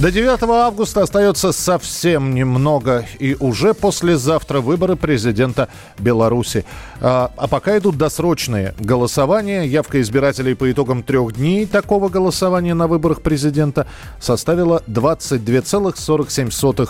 До 0.00 0.10
9 0.10 0.42
августа 0.44 1.02
остается 1.02 1.52
совсем 1.52 2.34
немного, 2.34 3.04
и 3.18 3.36
уже 3.38 3.74
послезавтра 3.74 4.62
выборы 4.62 4.96
президента 4.96 5.68
Беларуси. 5.98 6.64
А, 7.02 7.30
а 7.36 7.46
пока 7.48 7.76
идут 7.76 7.98
досрочные 7.98 8.74
голосования, 8.78 9.64
явка 9.64 10.00
избирателей 10.00 10.54
по 10.54 10.72
итогам 10.72 11.02
трех 11.02 11.34
дней 11.34 11.66
такого 11.66 12.08
голосования 12.08 12.72
на 12.72 12.86
выборах 12.86 13.20
президента 13.20 13.86
составила 14.18 14.82
22,47%. 14.86 16.88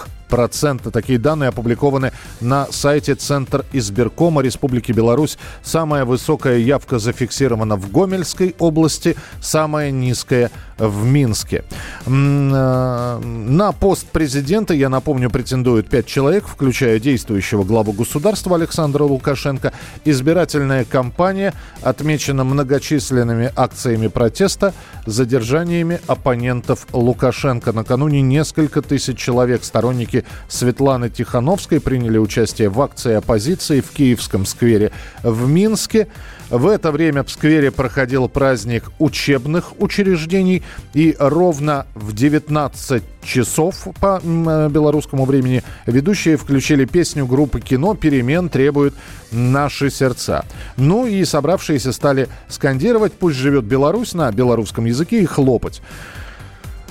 Такие 0.91 1.19
данные 1.19 1.49
опубликованы 1.49 2.13
на 2.41 2.67
сайте 2.71 3.15
Центр 3.15 3.65
избиркома 3.73 4.43
Республики 4.43 4.93
Беларусь. 4.93 5.39
Самая 5.63 6.05
высокая 6.05 6.59
явка 6.59 6.99
зафиксирована 6.99 7.77
в 7.77 7.91
Гомельской 7.91 8.55
области, 8.59 9.17
самая 9.41 9.91
низкая 9.91 10.51
в 10.79 11.05
Минске. 11.05 11.65
А, 12.07 13.21
на 13.21 13.73
пост 13.73 14.07
президента, 14.07 14.75
я 14.75 14.89
напомню, 14.89 15.31
претендуют 15.31 15.89
пять 15.89 16.07
человек, 16.07 16.47
включая 16.47 16.99
действующего 16.99 17.65
главу 17.65 17.93
государства 17.93 18.57
Александра 18.57 19.05
Лукашенко. 19.05 19.73
Избирательная 20.05 20.85
кампания 20.85 21.55
отмечена 21.83 22.45
многочисленными 22.45 23.53
акциями 23.57 24.09
протеста, 24.09 24.73
задержаниями 25.07 26.01
оппонентов 26.07 26.87
Лукашенко. 26.93 27.73
Накануне 27.73 28.23
несколько 28.23 28.83
тысяч 28.83 29.19
человек, 29.19 29.65
сторонники 29.65 30.20
Светланы 30.49 31.11
Тихановской, 31.11 31.81
приняли 31.81 32.19
участие 32.19 32.69
в 32.69 32.81
акции 32.81 33.15
оппозиции 33.15 33.81
в 33.81 33.91
Киевском 33.91 34.47
сквере 34.47 34.93
в 35.23 35.49
Минске. 35.49 36.09
В 36.51 36.67
это 36.67 36.91
время 36.91 37.23
в 37.23 37.31
сквере 37.31 37.71
проходил 37.71 38.29
праздник 38.29 38.91
учебных 38.99 39.81
учреждений. 39.81 40.65
И 40.95 41.15
ровно 41.19 41.87
в 41.95 42.13
19 42.13 43.05
часов 43.23 43.87
по 44.01 44.21
э, 44.23 44.69
белорусскому 44.69 45.25
времени 45.27 45.63
ведущие 45.87 46.37
включили 46.37 46.87
песню 46.87 47.27
группы 47.27 47.61
«Кино» 47.61 47.95
«Перемен 47.95 48.49
требуют 48.49 48.95
наши 49.31 49.91
сердца». 49.91 50.45
Ну 50.77 51.07
и 51.07 51.25
собравшиеся 51.25 51.93
стали 51.93 52.29
скандировать 52.49 53.13
«Пусть 53.13 53.37
живет 53.37 53.65
Беларусь» 53.65 54.15
на 54.15 54.33
белорусском 54.33 54.87
языке 54.87 55.23
и 55.23 55.27
хлопать. 55.27 55.83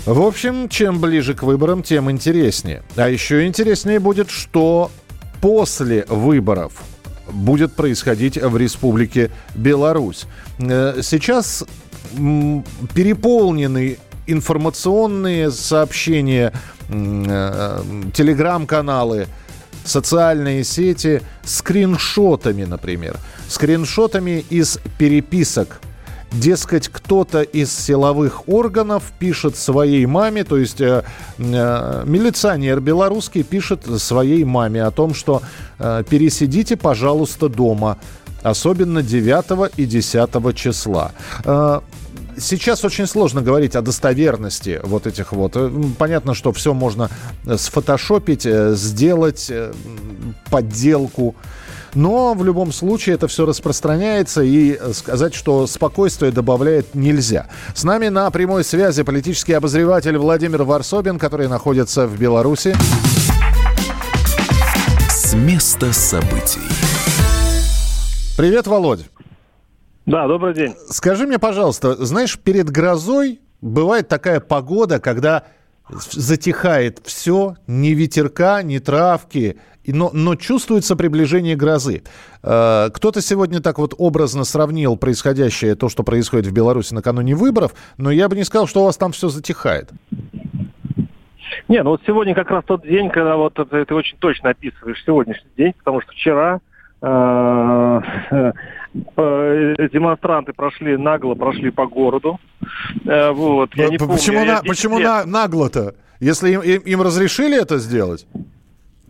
В 0.06 0.22
общем, 0.22 0.70
чем 0.70 1.00
ближе 1.00 1.34
к 1.34 1.44
выборам, 1.44 1.84
тем 1.84 2.10
интереснее. 2.10 2.84
А 2.96 3.10
еще 3.10 3.46
интереснее 3.46 4.00
будет, 4.00 4.30
что 4.30 4.92
после 5.42 6.06
выборов 6.08 6.74
будет 7.32 7.74
происходить 7.74 8.38
в 8.38 8.58
Республике 8.58 9.30
Беларусь. 9.56 10.26
Э, 10.60 11.00
сейчас 11.04 11.64
переполнены 12.96 13.98
информационные 14.26 15.52
сообщения, 15.52 16.54
э, 16.90 17.84
телеграм-каналы, 18.14 19.28
социальные 19.84 20.64
сети 20.64 21.22
скриншотами, 21.44 22.64
например. 22.64 23.18
Скриншотами 23.48 24.46
из 24.50 24.80
переписок 24.98 25.82
Дескать, 26.32 26.90
кто-то 26.90 27.42
из 27.42 27.72
силовых 27.76 28.48
органов 28.48 29.12
пишет 29.18 29.56
своей 29.56 30.06
маме, 30.06 30.44
то 30.44 30.58
есть 30.58 30.80
э, 30.80 31.04
э, 31.38 32.04
милиционер 32.06 32.80
белорусский 32.82 33.44
пишет 33.44 33.86
своей 34.00 34.44
маме 34.44 34.84
о 34.84 34.92
том, 34.92 35.16
что 35.16 35.42
э, 35.80 36.04
пересидите, 36.08 36.78
пожалуйста, 36.78 37.50
дома, 37.50 37.98
особенно 38.44 39.02
9 39.02 39.72
и 39.78 39.86
10 39.86 40.56
числа. 40.56 41.12
Э, 41.46 41.82
сейчас 42.38 42.86
очень 42.86 43.08
сложно 43.08 43.42
говорить 43.42 43.76
о 43.76 43.82
достоверности 43.82 44.80
вот 44.84 45.08
этих 45.08 45.32
вот. 45.32 45.54
Э, 45.56 45.72
понятно, 45.98 46.34
что 46.34 46.52
все 46.52 46.74
можно 46.74 47.10
сфотошопить, 47.58 48.46
э, 48.46 48.76
сделать 48.76 49.52
подделку. 50.50 51.36
Но 51.96 52.34
в 52.34 52.44
любом 52.44 52.72
случае 52.72 53.16
это 53.16 53.28
все 53.28 53.46
распространяется, 53.46 54.42
и 54.42 54.80
сказать, 54.94 55.34
что 55.34 55.68
спокойствие 55.68 56.32
добавляет 56.32 56.96
нельзя. 56.96 57.48
С 57.74 57.84
нами 57.84 58.10
на 58.10 58.30
прямой 58.32 58.64
связи 58.64 59.04
политический 59.04 59.54
обозреватель 59.54 60.18
Владимир 60.18 60.64
Варсобин, 60.64 61.20
который 61.20 61.48
находится 61.48 62.08
в 62.08 62.20
Беларуси. 62.20 62.76
С 65.10 65.34
места 65.34 65.94
событий. 65.94 66.62
Привет, 68.38 68.68
Володь. 68.68 69.06
Да, 70.06 70.28
добрый 70.28 70.56
день. 70.56 70.76
Скажи 70.90 71.28
мне, 71.28 71.38
пожалуйста, 71.38 72.04
знаешь, 72.04 72.40
перед 72.40 72.70
грозой 72.70 73.42
бывает 73.62 74.08
такая 74.08 74.40
погода, 74.40 75.00
когда 75.00 75.44
затихает 76.12 77.00
все, 77.04 77.56
ни 77.68 77.90
ветерка, 77.90 78.62
ни 78.64 78.80
травки, 78.80 79.58
но, 79.88 80.12
но 80.14 80.36
чувствуется 80.36 80.96
приближение 80.96 81.56
грозы. 81.56 82.04
Э, 82.44 82.90
кто-то 82.94 83.22
сегодня 83.22 83.62
так 83.62 83.80
вот 83.80 83.94
образно 83.98 84.44
сравнил 84.44 84.98
происходящее, 84.98 85.76
то, 85.76 85.90
что 85.90 86.04
происходит 86.04 86.48
в 86.48 86.52
Беларуси 86.52 86.94
накануне 86.94 87.36
выборов, 87.36 87.74
но 87.98 88.12
я 88.12 88.30
бы 88.30 88.36
не 88.36 88.44
сказал, 88.44 88.68
что 88.68 88.82
у 88.82 88.86
вас 88.86 88.98
там 88.98 89.12
все 89.12 89.30
затихает. 89.30 89.90
Не, 91.68 91.84
ну 91.84 91.92
вот 91.92 92.02
сегодня 92.06 92.36
как 92.36 92.50
раз 92.52 92.64
тот 92.66 92.84
день, 92.84 93.10
когда 93.10 93.36
вот 93.36 93.54
ты, 93.54 93.86
ты 93.86 93.94
очень 93.94 94.18
точно 94.18 94.52
описываешь 94.52 95.04
сегодняшний 95.06 95.52
день, 95.58 95.74
потому 95.78 96.02
что 96.02 96.12
вчера 96.12 96.60
э, 97.02 98.02
э, 98.32 98.52
демонстранты 99.92 100.54
прошли 100.54 100.98
нагло, 100.98 101.36
прошли 101.36 101.72
по 101.72 101.88
городу. 101.88 102.40
Вот, 103.06 103.76
я 103.76 103.90
не 103.90 103.98
почему 103.98 104.40
помню, 104.40 104.54
на, 104.54 104.62
почему 104.62 105.00
на, 105.00 105.26
нагло-то? 105.26 105.96
Если 106.20 106.52
им, 106.52 106.62
им, 106.62 106.82
им 106.82 107.02
разрешили 107.02 107.60
это 107.60 107.78
сделать? 107.78 108.28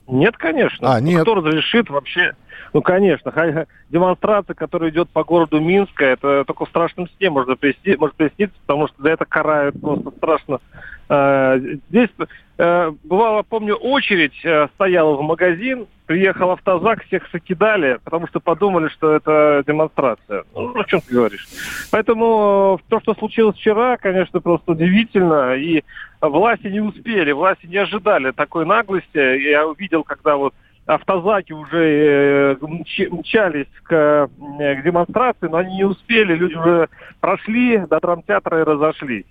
Нет, 0.10 0.38
конечно. 0.38 0.96
А, 0.96 1.00
нет. 1.00 1.22
Кто 1.22 1.36
разрешит 1.36 1.90
вообще? 1.90 2.34
Ну, 2.74 2.82
конечно. 2.82 3.34
Демонстрация, 3.90 4.54
которая 4.54 4.90
идет 4.90 5.10
по 5.10 5.24
городу 5.24 5.60
Минска, 5.60 6.06
это 6.06 6.44
только 6.46 6.66
в 6.66 6.70
страшном 6.70 7.08
сне 7.18 7.30
можно 7.30 7.56
присниться, 7.56 8.00
может 8.00 8.16
присниться, 8.16 8.56
потому 8.62 8.88
что 8.88 9.02
за 9.02 9.10
это 9.10 9.26
карают 9.26 9.80
просто 9.80 10.12
страшно. 10.12 10.60
А, 11.10 11.58
здесь 11.58 12.10
э, 12.58 12.92
бывало, 13.04 13.44
помню, 13.44 13.76
очередь 13.76 14.40
э, 14.44 14.68
стояла 14.76 15.16
в 15.16 15.22
магазин, 15.22 15.88
приехал 16.10 16.50
автозак, 16.50 17.04
всех 17.04 17.30
закидали, 17.32 18.00
потому 18.04 18.26
что 18.26 18.40
подумали, 18.40 18.88
что 18.88 19.14
это 19.14 19.64
демонстрация. 19.68 20.44
Ну, 20.56 20.76
о 20.76 20.84
чем 20.86 21.02
ты 21.02 21.14
говоришь? 21.14 21.48
Поэтому 21.92 22.80
э, 22.80 22.84
то, 22.90 23.00
что 23.00 23.14
случилось 23.14 23.56
вчера, 23.56 23.96
конечно, 23.98 24.42
просто 24.42 24.72
удивительно. 24.72 25.54
И 25.54 25.84
власти 26.20 26.66
не 26.66 26.80
успели, 26.80 27.32
власти 27.32 27.68
не 27.68 27.78
ожидали 27.78 28.32
такой 28.32 28.66
наглости. 28.66 29.20
Я 29.20 29.68
увидел, 29.68 30.04
когда 30.04 30.36
вот 30.36 30.56
автозаки 30.88 31.54
уже 31.54 32.58
э, 32.60 32.66
мчались 33.12 33.68
к, 33.84 34.30
к 34.30 34.82
демонстрации, 34.84 35.48
но 35.48 35.58
они 35.58 35.76
не 35.76 35.84
успели, 35.84 36.34
люди 36.34 36.56
уже 36.56 36.90
прошли 37.20 37.78
до 37.86 38.00
драмтеатра 38.00 38.62
и 38.62 38.64
разошлись. 38.64 39.26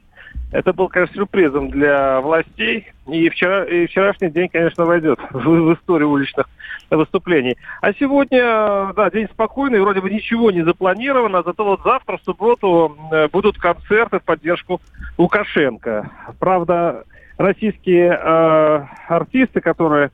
Это 0.50 0.72
был, 0.72 0.88
конечно, 0.88 1.14
сюрпризом 1.14 1.70
для 1.70 2.20
властей. 2.20 2.86
И, 3.06 3.28
вчера, 3.28 3.64
и 3.64 3.86
вчерашний 3.86 4.30
день, 4.30 4.48
конечно, 4.48 4.84
войдет 4.84 5.18
в, 5.30 5.38
в 5.38 5.74
историю 5.74 6.10
уличных 6.10 6.46
выступлений. 6.90 7.56
А 7.82 7.92
сегодня, 7.92 8.92
да, 8.94 9.10
день 9.10 9.28
спокойный, 9.30 9.80
вроде 9.80 10.00
бы 10.00 10.10
ничего 10.10 10.50
не 10.50 10.62
запланировано, 10.62 11.42
зато 11.44 11.64
вот 11.64 11.80
завтра, 11.84 12.16
в 12.16 12.22
субботу, 12.22 12.96
э, 13.12 13.28
будут 13.28 13.58
концерты 13.58 14.20
в 14.20 14.22
поддержку 14.22 14.80
Лукашенко. 15.18 16.10
Правда, 16.38 17.04
российские 17.36 18.12
э, 18.12 18.86
артисты, 19.08 19.60
которые 19.60 20.10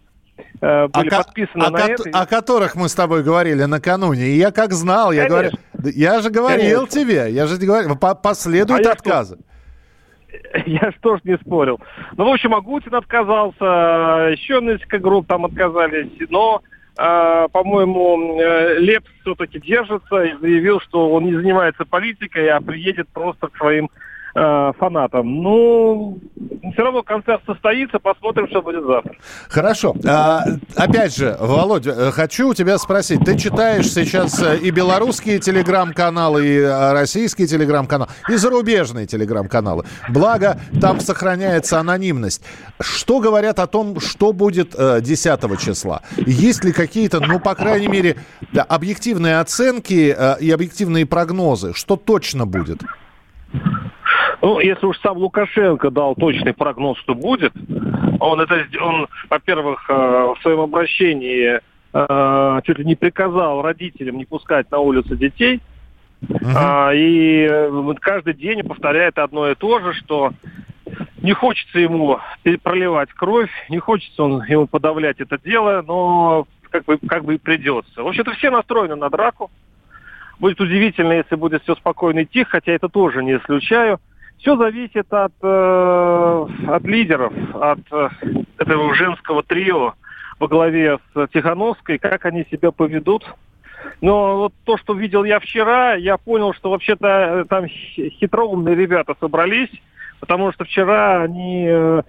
э, 0.60 0.88
были 0.88 1.08
а 1.10 1.22
подписаны 1.22 1.64
а 1.64 1.70
на 1.70 1.78
ко- 1.78 1.92
это. 1.92 2.10
О 2.12 2.26
которых 2.26 2.74
мы 2.74 2.88
с 2.88 2.94
тобой 2.94 3.22
говорили 3.22 3.62
накануне. 3.64 4.26
И 4.26 4.36
я 4.36 4.50
как 4.50 4.72
знал, 4.72 5.12
я 5.12 5.28
говорю, 5.28 5.50
я 5.80 6.20
же 6.20 6.30
говорил 6.30 6.86
Конечно. 6.86 7.00
тебе, 7.00 7.30
я 7.30 7.46
же 7.46 7.56
говорил, 7.56 7.94
по 7.96 8.16
последуют 8.16 8.84
а 8.84 8.92
отказы. 8.92 9.36
Что? 9.36 9.53
Я 10.66 10.90
же 10.90 10.96
тоже 11.00 11.20
не 11.24 11.36
спорил. 11.38 11.80
Ну, 12.16 12.24
в 12.24 12.32
общем, 12.32 12.54
Агутин 12.54 12.94
отказался, 12.94 14.30
еще 14.32 14.60
несколько 14.60 14.98
групп 14.98 15.26
там 15.26 15.44
отказались, 15.44 16.10
но 16.30 16.62
Uh, 16.96 17.48
по-моему, 17.48 18.40
uh, 18.40 18.78
Лепс 18.78 19.10
все-таки 19.22 19.58
держится 19.58 20.22
и 20.22 20.36
заявил, 20.40 20.78
что 20.78 21.10
он 21.10 21.24
не 21.24 21.34
занимается 21.34 21.84
политикой, 21.84 22.48
а 22.48 22.60
приедет 22.60 23.08
просто 23.08 23.48
к 23.48 23.56
своим 23.56 23.90
э, 24.34 24.72
фанатам. 24.78 25.42
Ну, 25.42 26.18
все 26.72 26.82
равно 26.82 27.02
концерт 27.02 27.42
состоится, 27.46 27.98
посмотрим, 27.98 28.48
что 28.48 28.62
будет 28.62 28.84
завтра. 28.84 29.14
Хорошо. 29.48 29.94
А, 30.06 30.42
опять 30.76 31.16
же, 31.16 31.36
Володя, 31.40 31.92
э, 31.92 32.10
хочу 32.10 32.50
у 32.50 32.54
тебя 32.54 32.78
спросить. 32.78 33.20
Ты 33.24 33.38
читаешь 33.38 33.90
сейчас 33.90 34.42
э, 34.42 34.58
и 34.58 34.70
белорусские 34.70 35.38
телеграм-каналы, 35.38 36.46
и 36.46 36.58
э, 36.58 36.92
российские 36.92 37.46
телеграм-каналы, 37.46 38.10
и 38.28 38.36
зарубежные 38.36 39.06
телеграм-каналы. 39.06 39.84
Благо, 40.08 40.58
там 40.80 41.00
сохраняется 41.00 41.78
анонимность. 41.78 42.42
Что 42.80 43.20
говорят 43.20 43.58
о 43.58 43.66
том, 43.66 44.00
что 44.00 44.32
будет 44.32 44.74
10 44.76 45.60
числа? 45.60 46.02
Есть 46.16 46.64
ли 46.64 46.72
какие-то, 46.72 47.20
ну, 47.20 47.38
по 47.38 47.54
крайней 47.54 47.88
мере, 47.88 48.16
объективные 48.68 49.38
оценки 49.38 50.16
и 50.40 50.50
объективные 50.50 51.06
прогнозы? 51.06 51.72
Что 51.74 51.96
точно 51.96 52.46
будет? 52.46 52.82
Ну, 54.44 54.60
если 54.60 54.84
уж 54.84 54.98
сам 55.00 55.16
Лукашенко 55.16 55.90
дал 55.90 56.14
точный 56.14 56.52
прогноз, 56.52 56.98
что 56.98 57.14
будет, 57.14 57.54
он 58.20 58.42
это, 58.42 58.66
он, 58.78 59.08
во-первых, 59.30 59.86
э, 59.88 59.94
в 59.94 60.36
своем 60.42 60.60
обращении 60.60 61.60
э, 61.94 62.60
чуть 62.64 62.78
ли 62.78 62.84
не 62.84 62.94
приказал 62.94 63.62
родителям 63.62 64.18
не 64.18 64.26
пускать 64.26 64.70
на 64.70 64.80
улицу 64.80 65.16
детей, 65.16 65.62
uh-huh. 66.20 66.94
и 66.94 67.96
каждый 68.00 68.34
день 68.34 68.62
повторяет 68.64 69.16
одно 69.16 69.50
и 69.50 69.54
то 69.54 69.80
же, 69.80 69.94
что 69.94 70.32
не 71.22 71.32
хочется 71.32 71.78
ему 71.78 72.18
проливать 72.62 73.14
кровь, 73.14 73.50
не 73.70 73.78
хочется 73.78 74.24
он 74.24 74.44
ему 74.44 74.66
подавлять 74.66 75.20
это 75.20 75.38
дело, 75.42 75.82
но 75.86 76.46
как 76.68 76.84
бы, 76.84 76.98
как 76.98 77.24
бы 77.24 77.36
и 77.36 77.38
придется. 77.38 78.02
В 78.02 78.08
общем-то, 78.08 78.32
все 78.32 78.50
настроены 78.50 78.96
на 78.96 79.08
драку. 79.08 79.50
Будет 80.38 80.60
удивительно, 80.60 81.12
если 81.12 81.34
будет 81.34 81.62
все 81.62 81.74
спокойно 81.76 82.18
и 82.18 82.26
тихо, 82.26 82.50
хотя 82.50 82.72
это 82.72 82.90
тоже 82.90 83.24
не 83.24 83.36
исключаю. 83.36 84.00
Все 84.44 84.58
зависит 84.58 85.10
от, 85.10 85.32
э, 85.40 86.46
от 86.68 86.84
лидеров, 86.84 87.32
от 87.54 87.78
э, 87.90 88.08
этого 88.58 88.94
женского 88.94 89.42
трио 89.42 89.94
во 90.38 90.48
главе 90.48 90.98
с 91.14 91.28
Тихановской, 91.28 91.96
как 91.96 92.26
они 92.26 92.46
себя 92.50 92.70
поведут. 92.70 93.24
Но 94.02 94.36
вот 94.36 94.52
то, 94.64 94.76
что 94.76 94.92
видел 94.92 95.24
я 95.24 95.40
вчера, 95.40 95.94
я 95.94 96.18
понял, 96.18 96.52
что 96.52 96.68
вообще-то 96.68 97.06
э, 97.06 97.44
там 97.48 97.66
хитроумные 97.68 98.74
ребята 98.74 99.16
собрались, 99.18 99.70
потому 100.20 100.52
что 100.52 100.64
вчера 100.64 101.22
они 101.22 101.66
э, 101.66 102.02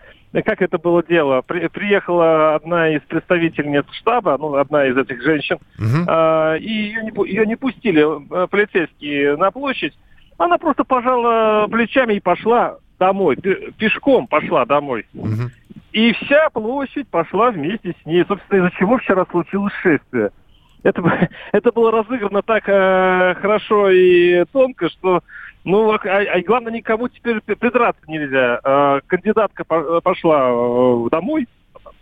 как 0.44 0.62
это 0.62 0.78
было 0.78 1.02
дело? 1.04 1.42
При, 1.42 1.70
приехала 1.70 2.56
одна 2.56 2.90
из 2.90 3.02
представительниц 3.04 3.86
штаба, 3.94 4.36
ну, 4.38 4.56
одна 4.56 4.86
из 4.88 4.98
этих 4.98 5.24
женщин, 5.24 5.56
угу. 5.80 6.06
э, 6.06 6.58
и 6.60 6.70
ее 6.70 7.02
не, 7.02 7.30
ее 7.30 7.46
не 7.46 7.56
пустили 7.56 8.04
э, 8.04 8.48
полицейские 8.48 9.38
на 9.38 9.52
площадь. 9.52 9.94
Она 10.38 10.58
просто 10.58 10.84
пожала 10.84 11.68
плечами 11.68 12.16
и 12.16 12.20
пошла 12.20 12.78
домой, 13.00 13.38
пешком 13.78 14.28
пошла 14.28 14.66
домой. 14.66 15.06
Угу. 15.14 15.50
И 15.94 16.14
вся 16.14 16.50
площадь 16.50 17.08
пошла 17.08 17.52
вместе 17.52 17.96
с 18.02 18.06
ней. 18.06 18.26
Собственно, 18.28 18.60
из-за 18.60 18.78
чего 18.78 18.98
вчера 18.98 19.26
случилось 19.32 19.74
шествие. 19.82 20.32
Это, 20.84 21.30
это 21.52 21.72
было 21.72 21.92
разыграно 21.92 22.42
так 22.42 22.64
э, 22.68 23.36
хорошо 23.36 23.90
и 23.90 24.46
тонко, 24.52 24.90
что 24.90 25.22
ну, 25.64 25.92
а, 25.92 25.98
а 25.98 26.42
главное, 26.42 26.72
никому 26.72 27.08
теперь 27.08 27.42
придраться 27.42 28.02
нельзя. 28.08 28.60
А, 28.64 29.00
кандидатка 29.08 29.64
пошла 29.64 30.50
э, 30.50 31.08
домой. 31.10 31.48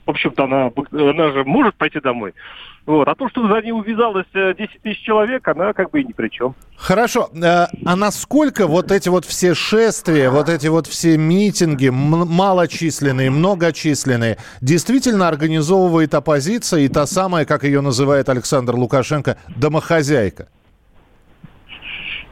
В 0.05 0.09
общем-то, 0.09 0.43
она, 0.43 0.71
она 0.91 1.31
же 1.31 1.43
может 1.45 1.75
пойти 1.75 1.99
домой. 1.99 2.33
Вот. 2.85 3.07
А 3.07 3.15
то, 3.15 3.29
что 3.29 3.47
за 3.47 3.61
ней 3.61 3.71
увязалось 3.71 4.25
10 4.33 4.59
э, 4.59 4.67
тысяч 4.83 4.99
человек, 5.03 5.47
она 5.47 5.71
как 5.71 5.91
бы 5.91 6.01
и 6.01 6.03
ни 6.03 6.11
при 6.11 6.27
чем. 6.27 6.53
Хорошо. 6.75 7.29
Э, 7.33 7.67
а 7.85 7.95
насколько 7.95 8.67
вот 8.67 8.91
эти 8.91 9.07
вот 9.07 9.23
все 9.23 9.53
шествия, 9.53 10.29
вот 10.29 10.49
эти 10.49 10.67
вот 10.67 10.87
все 10.87 11.17
митинги, 11.17 11.87
малочисленные, 11.87 13.29
многочисленные, 13.29 14.37
действительно 14.59 15.29
организовывает 15.29 16.13
оппозиция 16.13 16.81
и 16.81 16.89
та 16.89 17.05
самая, 17.05 17.45
как 17.45 17.63
ее 17.63 17.79
называет 17.79 18.27
Александр 18.27 18.75
Лукашенко, 18.75 19.37
домохозяйка? 19.55 20.49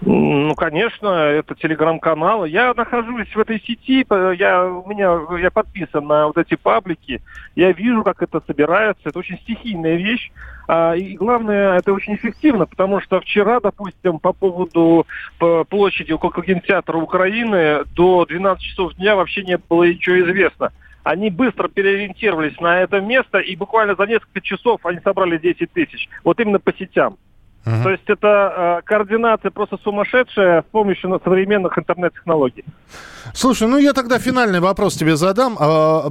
Ну, 0.03 0.55
конечно, 0.55 1.07
это 1.09 1.53
телеграм-канал. 1.53 2.45
Я 2.45 2.73
нахожусь 2.73 3.27
в 3.35 3.39
этой 3.39 3.61
сети, 3.61 4.03
я, 4.09 4.65
у 4.65 4.89
меня, 4.89 5.19
я 5.39 5.51
подписан 5.51 6.07
на 6.07 6.25
вот 6.25 6.37
эти 6.37 6.55
паблики, 6.55 7.21
я 7.55 7.71
вижу, 7.71 8.03
как 8.03 8.23
это 8.23 8.41
собирается, 8.47 9.09
это 9.09 9.19
очень 9.19 9.37
стихийная 9.37 9.97
вещь. 9.97 10.31
А, 10.67 10.95
и 10.95 11.15
главное, 11.15 11.77
это 11.77 11.93
очень 11.93 12.15
эффективно, 12.15 12.65
потому 12.65 12.99
что 12.99 13.21
вчера, 13.21 13.59
допустим, 13.59 14.17
по 14.17 14.33
поводу 14.33 15.05
по 15.37 15.65
площади 15.65 16.13
около 16.13 16.43
кинотеатра 16.43 16.97
Украины 16.97 17.83
до 17.95 18.25
12 18.25 18.63
часов 18.63 18.95
дня 18.95 19.15
вообще 19.15 19.43
не 19.43 19.57
было 19.57 19.83
ничего 19.83 20.19
известно. 20.21 20.71
Они 21.03 21.29
быстро 21.29 21.67
переориентировались 21.67 22.59
на 22.59 22.79
это 22.79 23.01
место, 23.01 23.37
и 23.37 23.55
буквально 23.55 23.95
за 23.95 24.05
несколько 24.05 24.41
часов 24.41 24.83
они 24.83 24.99
собрали 25.03 25.37
10 25.37 25.71
тысяч. 25.71 26.09
Вот 26.23 26.39
именно 26.39 26.59
по 26.59 26.73
сетям. 26.73 27.17
Uh-huh. 27.65 27.83
То 27.83 27.89
есть 27.91 28.03
это 28.07 28.79
э, 28.79 28.81
координация 28.85 29.51
просто 29.51 29.77
сумасшедшая 29.83 30.63
с 30.63 30.65
помощью 30.71 31.21
современных 31.23 31.77
интернет-технологий. 31.77 32.65
Слушай, 33.33 33.67
ну 33.67 33.77
я 33.77 33.93
тогда 33.93 34.17
финальный 34.17 34.59
вопрос 34.59 34.95
тебе 34.95 35.15
задам. 35.15 35.57
А, 35.59 36.09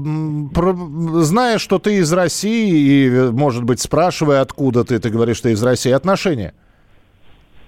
про, 0.55 0.75
зная, 1.23 1.59
что 1.59 1.81
ты 1.81 1.97
из 1.97 2.13
России, 2.13 3.07
и, 3.07 3.31
может 3.33 3.65
быть, 3.65 3.81
спрашивая, 3.81 4.43
откуда 4.43 4.85
ты, 4.85 5.01
ты 5.01 5.11
говоришь, 5.11 5.39
что 5.39 5.49
ты 5.49 5.55
из 5.55 5.63
России, 5.63 5.91
отношения? 5.91 6.55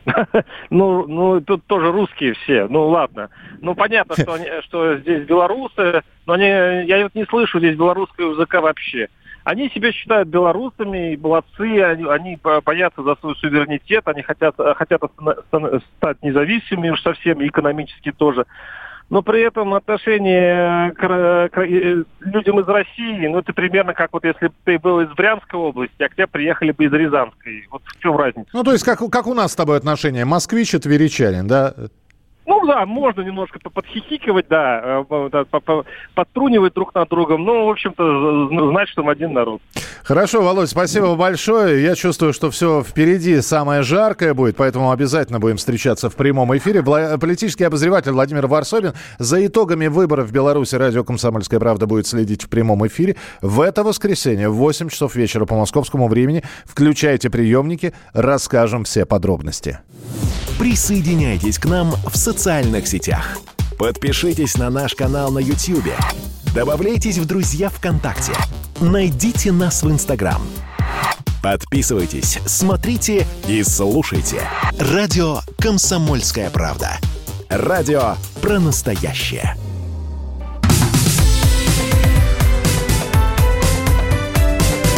Ну, 0.70 1.06
ну, 1.06 1.40
тут 1.40 1.64
тоже 1.66 1.90
русские 1.92 2.34
все. 2.34 2.66
Ну, 2.68 2.88
ладно. 2.88 3.30
Ну, 3.60 3.74
понятно, 3.74 4.14
что, 4.18 4.34
они, 4.34 4.46
что 4.62 4.96
здесь 4.98 5.26
белорусы, 5.26 6.02
но 6.26 6.34
они, 6.34 6.86
я 6.86 7.02
вот 7.02 7.14
не 7.14 7.24
слышу 7.26 7.58
здесь 7.58 7.76
белорусского 7.76 8.32
языка 8.32 8.60
вообще. 8.60 9.08
Они 9.44 9.68
себя 9.70 9.92
считают 9.92 10.28
белорусами, 10.28 11.18
молодцы, 11.20 11.82
они, 11.82 12.04
они 12.04 12.38
боятся 12.64 13.02
за 13.02 13.16
свой 13.16 13.34
суверенитет, 13.36 14.06
они 14.06 14.22
хотят, 14.22 14.54
хотят 14.76 15.02
стать 15.98 16.22
независимыми 16.22 16.90
уж 16.90 17.02
совсем, 17.02 17.44
экономически 17.46 18.12
тоже. 18.12 18.46
Но 19.10 19.20
при 19.20 19.42
этом 19.42 19.74
отношение 19.74 20.92
к, 20.92 21.50
к 21.52 21.66
людям 22.20 22.60
из 22.60 22.66
России, 22.66 23.26
ну, 23.26 23.40
это 23.40 23.52
примерно 23.52 23.92
как 23.92 24.10
вот 24.12 24.24
если 24.24 24.46
бы 24.46 24.54
ты 24.64 24.78
был 24.78 25.00
из 25.00 25.10
Брянской 25.10 25.60
области, 25.60 26.02
а 26.02 26.08
к 26.08 26.14
тебе 26.14 26.26
приехали 26.26 26.72
бы 26.72 26.84
из 26.84 26.92
Рязанской. 26.92 27.66
Вот 27.70 27.82
в 27.84 28.00
чем 28.00 28.16
разница? 28.16 28.48
Ну, 28.54 28.64
то 28.64 28.72
есть 28.72 28.84
как, 28.84 29.00
как 29.10 29.26
у 29.26 29.34
нас 29.34 29.52
с 29.52 29.54
тобой 29.54 29.76
отношения? 29.76 30.24
Москвич 30.24 30.72
и 30.72 30.78
тверичанин, 30.78 31.46
да? 31.46 31.74
Ну 32.52 32.66
да, 32.66 32.84
можно 32.84 33.22
немножко 33.22 33.58
подхихикивать, 33.58 34.44
да, 34.50 35.04
э, 35.10 35.44
подтрунивать 36.14 36.74
друг 36.74 36.94
над 36.94 37.08
другом, 37.08 37.44
но, 37.44 37.66
в 37.66 37.70
общем-то, 37.70 38.70
знать, 38.70 38.90
что 38.90 39.02
мы 39.02 39.12
один 39.12 39.32
народ. 39.32 39.62
Хорошо, 40.04 40.42
Володь, 40.42 40.68
спасибо 40.68 41.14
большое. 41.14 41.82
Я 41.82 41.94
чувствую, 41.94 42.34
что 42.34 42.50
все 42.50 42.82
впереди 42.82 43.40
самое 43.40 43.82
жаркое 43.82 44.34
будет, 44.34 44.56
поэтому 44.56 44.90
обязательно 44.90 45.40
будем 45.40 45.56
встречаться 45.56 46.10
в 46.10 46.14
прямом 46.14 46.54
эфире. 46.58 46.82
Политический 46.82 47.64
обозреватель 47.64 48.12
Владимир 48.12 48.46
Варсобин 48.46 48.92
за 49.18 49.46
итогами 49.46 49.86
выборов 49.86 50.28
в 50.28 50.32
Беларуси 50.32 50.74
радио 50.74 51.04
«Комсомольская 51.04 51.58
правда» 51.58 51.86
будет 51.86 52.06
следить 52.06 52.42
в 52.42 52.50
прямом 52.50 52.86
эфире. 52.86 53.16
В 53.40 53.62
это 53.62 53.82
воскресенье 53.82 54.50
в 54.50 54.56
8 54.56 54.90
часов 54.90 55.14
вечера 55.14 55.46
по 55.46 55.54
московскому 55.54 56.06
времени 56.06 56.42
включайте 56.66 57.30
приемники, 57.30 57.94
расскажем 58.12 58.84
все 58.84 59.06
подробности. 59.06 59.78
Присоединяйтесь 60.58 61.58
к 61.58 61.64
нам 61.66 61.92
в 62.06 62.16
социальных 62.42 62.88
сетях. 62.88 63.38
Подпишитесь 63.78 64.56
на 64.56 64.68
наш 64.68 64.96
канал 64.96 65.30
на 65.30 65.38
YouTube. 65.38 65.92
Добавляйтесь 66.52 67.18
в 67.18 67.24
друзья 67.24 67.68
ВКонтакте. 67.68 68.32
Найдите 68.80 69.52
нас 69.52 69.84
в 69.84 69.88
Инстаграм. 69.92 70.42
Подписывайтесь, 71.40 72.40
смотрите 72.44 73.28
и 73.46 73.62
слушайте. 73.62 74.40
Радио 74.76 75.38
«Комсомольская 75.60 76.50
правда». 76.50 76.98
Радио 77.48 78.16
про 78.40 78.58
настоящее. 78.58 79.54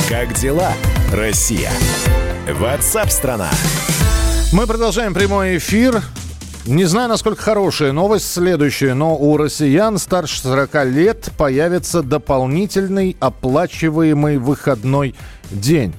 Как 0.09 0.33
дела, 0.33 0.73
Россия? 1.13 1.71
Ватсап-страна! 2.51 3.51
Мы 4.51 4.67
продолжаем 4.67 5.13
прямой 5.13 5.59
эфир. 5.59 6.03
Не 6.67 6.87
знаю, 6.87 7.11
насколько 7.11 7.43
хорошая 7.43 7.93
новость 7.93 8.33
следующая, 8.33 8.95
но 8.95 9.19
у 9.19 9.37
россиян 9.37 9.99
старше 9.99 10.41
40 10.41 10.87
лет 10.87 11.31
появится 11.37 12.03
дополнительный 12.03 13.19
оплачиваемый 13.21 14.39
выходной 14.39 15.15
день. 15.51 15.93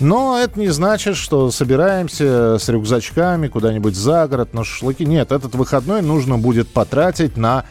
Но 0.00 0.38
это 0.38 0.58
не 0.58 0.68
значит, 0.68 1.16
что 1.16 1.50
собираемся 1.50 2.56
с 2.58 2.66
рюкзачками 2.70 3.48
куда-нибудь 3.48 3.94
за 3.94 4.26
город 4.26 4.54
на 4.54 4.64
шашлыки. 4.64 5.04
Нет, 5.04 5.32
этот 5.32 5.54
выходной 5.54 6.00
нужно 6.00 6.38
будет 6.38 6.68
потратить 6.68 7.36
на 7.36 7.66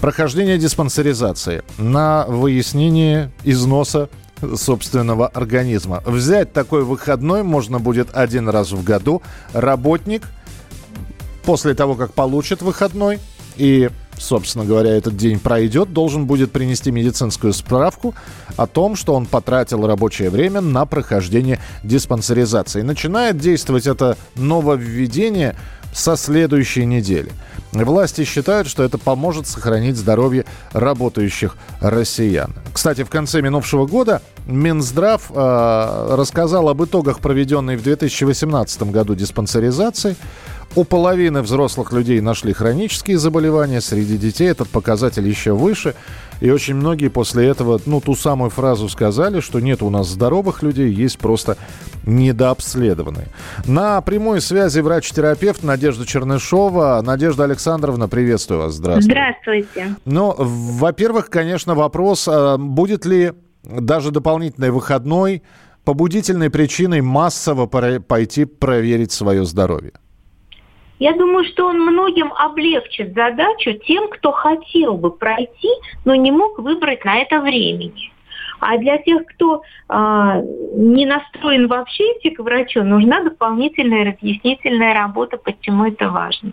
прохождение 0.00 0.56
диспансеризации, 0.56 1.64
на 1.78 2.26
выяснение 2.28 3.32
износа 3.42 4.08
собственного 4.54 5.26
организма. 5.26 6.00
Взять 6.06 6.52
такой 6.52 6.84
выходной 6.84 7.42
можно 7.42 7.80
будет 7.80 8.16
один 8.16 8.48
раз 8.48 8.70
в 8.70 8.84
году. 8.84 9.20
Работник 9.52 10.22
после 11.48 11.72
того, 11.72 11.94
как 11.94 12.12
получит 12.12 12.60
выходной, 12.60 13.20
и 13.56 13.88
собственно 14.18 14.66
говоря, 14.66 14.90
этот 14.90 15.16
день 15.16 15.40
пройдет, 15.40 15.94
должен 15.94 16.26
будет 16.26 16.52
принести 16.52 16.90
медицинскую 16.90 17.54
справку 17.54 18.14
о 18.58 18.66
том, 18.66 18.96
что 18.96 19.14
он 19.14 19.24
потратил 19.24 19.86
рабочее 19.86 20.28
время 20.28 20.60
на 20.60 20.84
прохождение 20.84 21.58
диспансеризации. 21.82 22.82
Начинает 22.82 23.38
действовать 23.38 23.86
это 23.86 24.18
нововведение 24.34 25.56
со 25.94 26.18
следующей 26.18 26.84
недели. 26.84 27.30
Власти 27.72 28.24
считают, 28.24 28.68
что 28.68 28.82
это 28.82 28.98
поможет 28.98 29.46
сохранить 29.46 29.96
здоровье 29.96 30.44
работающих 30.72 31.56
россиян. 31.80 32.54
Кстати, 32.72 33.04
в 33.04 33.10
конце 33.10 33.40
минувшего 33.40 33.86
года 33.86 34.22
Минздрав 34.46 35.30
э, 35.30 36.14
рассказал 36.14 36.68
об 36.68 36.82
итогах 36.82 37.20
проведенной 37.20 37.76
в 37.76 37.82
2018 37.82 38.82
году 38.84 39.14
диспансеризации. 39.14 40.16
У 40.76 40.84
половины 40.84 41.42
взрослых 41.42 41.92
людей 41.92 42.20
нашли 42.20 42.52
хронические 42.52 43.18
заболевания, 43.18 43.80
среди 43.80 44.16
детей 44.16 44.48
этот 44.48 44.68
показатель 44.68 45.26
еще 45.26 45.52
выше. 45.52 45.94
И 46.40 46.50
очень 46.50 46.76
многие 46.76 47.08
после 47.08 47.48
этого, 47.48 47.80
ну, 47.84 48.00
ту 48.00 48.14
самую 48.14 48.50
фразу 48.50 48.88
сказали, 48.88 49.40
что 49.40 49.58
нет 49.58 49.82
у 49.82 49.90
нас 49.90 50.08
здоровых 50.08 50.62
людей, 50.62 50.92
есть 50.92 51.18
просто 51.18 51.56
недообследованные. 52.06 53.26
На 53.66 54.00
прямой 54.02 54.40
связи 54.40 54.78
врач-терапевт 54.80 55.64
Надежда 55.64 56.06
Чернышова. 56.06 57.02
Надежда 57.04 57.44
Александровна, 57.44 58.08
приветствую 58.08 58.60
вас. 58.60 58.74
Здравствуйте. 58.74 59.10
Здравствуйте. 59.10 59.96
Ну, 60.04 60.34
во-первых, 60.38 61.28
конечно, 61.28 61.74
вопрос, 61.74 62.28
а 62.28 62.56
будет 62.56 63.04
ли 63.04 63.32
даже 63.64 64.12
дополнительный 64.12 64.70
выходной 64.70 65.42
побудительной 65.84 66.50
причиной 66.50 67.00
массово 67.00 67.66
пойти 67.66 68.44
проверить 68.44 69.10
свое 69.10 69.44
здоровье? 69.44 69.92
Я 70.98 71.12
думаю, 71.14 71.44
что 71.44 71.66
он 71.66 71.80
многим 71.80 72.32
облегчит 72.32 73.14
задачу 73.14 73.72
тем, 73.86 74.08
кто 74.08 74.32
хотел 74.32 74.94
бы 74.94 75.10
пройти, 75.10 75.70
но 76.04 76.14
не 76.14 76.30
мог 76.30 76.58
выбрать 76.58 77.04
на 77.04 77.18
это 77.18 77.40
времени. 77.40 78.12
А 78.60 78.76
для 78.78 78.98
тех, 78.98 79.24
кто 79.26 79.62
э, 79.88 79.94
не 80.74 81.06
настроен 81.06 81.68
вообще 81.68 82.04
идти 82.14 82.30
к 82.30 82.40
врачу, 82.40 82.82
нужна 82.82 83.22
дополнительная 83.22 84.12
разъяснительная 84.12 84.94
работа, 84.94 85.36
почему 85.36 85.86
это 85.86 86.10
важно. 86.10 86.52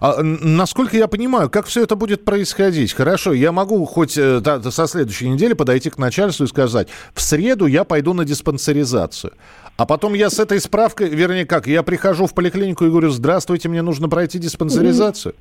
А, 0.00 0.20
насколько 0.22 0.96
я 0.96 1.06
понимаю, 1.06 1.48
как 1.48 1.66
все 1.66 1.84
это 1.84 1.94
будет 1.94 2.24
происходить? 2.24 2.92
Хорошо, 2.92 3.32
я 3.32 3.52
могу 3.52 3.84
хоть 3.84 4.18
э, 4.18 4.40
со 4.70 4.86
следующей 4.86 5.28
недели 5.28 5.52
подойти 5.52 5.90
к 5.90 5.98
начальству 5.98 6.44
и 6.44 6.48
сказать, 6.48 6.88
в 7.14 7.20
среду 7.20 7.66
я 7.66 7.84
пойду 7.84 8.14
на 8.14 8.24
диспансеризацию. 8.24 9.32
А 9.78 9.86
потом 9.86 10.14
я 10.14 10.28
с 10.28 10.40
этой 10.40 10.58
справкой, 10.58 11.08
вернее 11.08 11.46
как, 11.46 11.68
я 11.68 11.84
прихожу 11.84 12.26
в 12.26 12.34
поликлинику 12.34 12.84
и 12.84 12.90
говорю, 12.90 13.10
здравствуйте, 13.10 13.68
мне 13.68 13.80
нужно 13.80 14.08
пройти 14.08 14.40
диспансеризацию. 14.40 15.34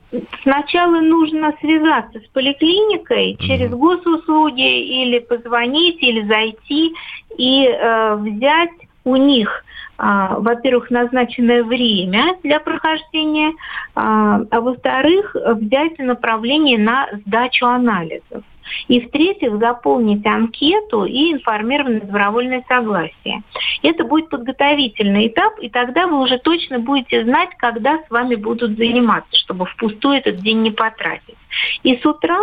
Сначала 0.44 1.02
нужно 1.02 1.56
связаться 1.60 2.20
с 2.20 2.28
поликлиникой 2.34 3.34
mm-hmm. 3.34 3.48
через 3.48 3.72
госуслуги 3.72 5.02
или 5.02 5.18
позвонить, 5.20 5.98
или 6.04 6.28
зайти 6.28 6.94
и 7.36 7.66
э, 7.66 8.16
взять 8.18 8.70
у 9.06 9.16
них 9.16 9.64
а, 10.00 10.38
во-первых, 10.40 10.92
назначенное 10.92 11.64
время 11.64 12.38
для 12.44 12.60
прохождения, 12.60 13.54
а, 13.96 14.42
а 14.52 14.62
во-вторых, 14.62 15.36
взять 15.36 15.98
направление 15.98 16.78
на 16.78 17.08
сдачу 17.26 17.66
анализов. 17.66 18.44
И 18.88 19.02
в-третьих, 19.02 19.58
заполнить 19.58 20.26
анкету 20.26 21.06
и 21.06 21.34
информированное 21.34 22.02
добровольное 22.02 22.64
согласие. 22.68 23.44
Это 23.84 24.04
будет 24.04 24.30
подготовительный 24.30 25.28
этап, 25.28 25.60
и 25.60 25.70
тогда 25.70 26.08
вы 26.08 26.22
уже 26.22 26.38
точно 26.38 26.80
будете 26.80 27.24
знать, 27.24 27.50
когда 27.58 27.98
с 27.98 28.10
вами 28.10 28.36
будут 28.36 28.78
заниматься, 28.78 29.36
чтобы 29.38 29.66
впустую 29.66 30.18
этот 30.18 30.38
день 30.38 30.62
не 30.62 30.72
потратить. 30.72 31.36
И 31.84 31.98
с 31.98 32.06
утра 32.06 32.40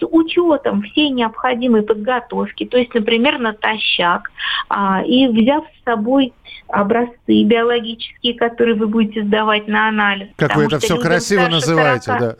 с 0.00 0.06
учетом 0.10 0.82
всей 0.82 1.10
необходимой 1.10 1.82
подготовки, 1.82 2.64
то 2.64 2.78
есть, 2.78 2.94
например, 2.94 3.38
натощак, 3.38 4.30
а, 4.68 5.02
и 5.02 5.26
взяв 5.26 5.64
с 5.64 5.84
собой 5.84 6.32
образцы 6.68 7.44
биологические, 7.44 8.34
которые 8.34 8.76
вы 8.76 8.86
будете 8.86 9.24
сдавать 9.24 9.68
на 9.68 9.88
анализ. 9.88 10.28
Как 10.36 10.54
вы 10.54 10.64
это 10.64 10.78
все 10.78 10.98
красиво 10.98 11.48
называете, 11.48 12.04
40, 12.04 12.20
да. 12.20 12.36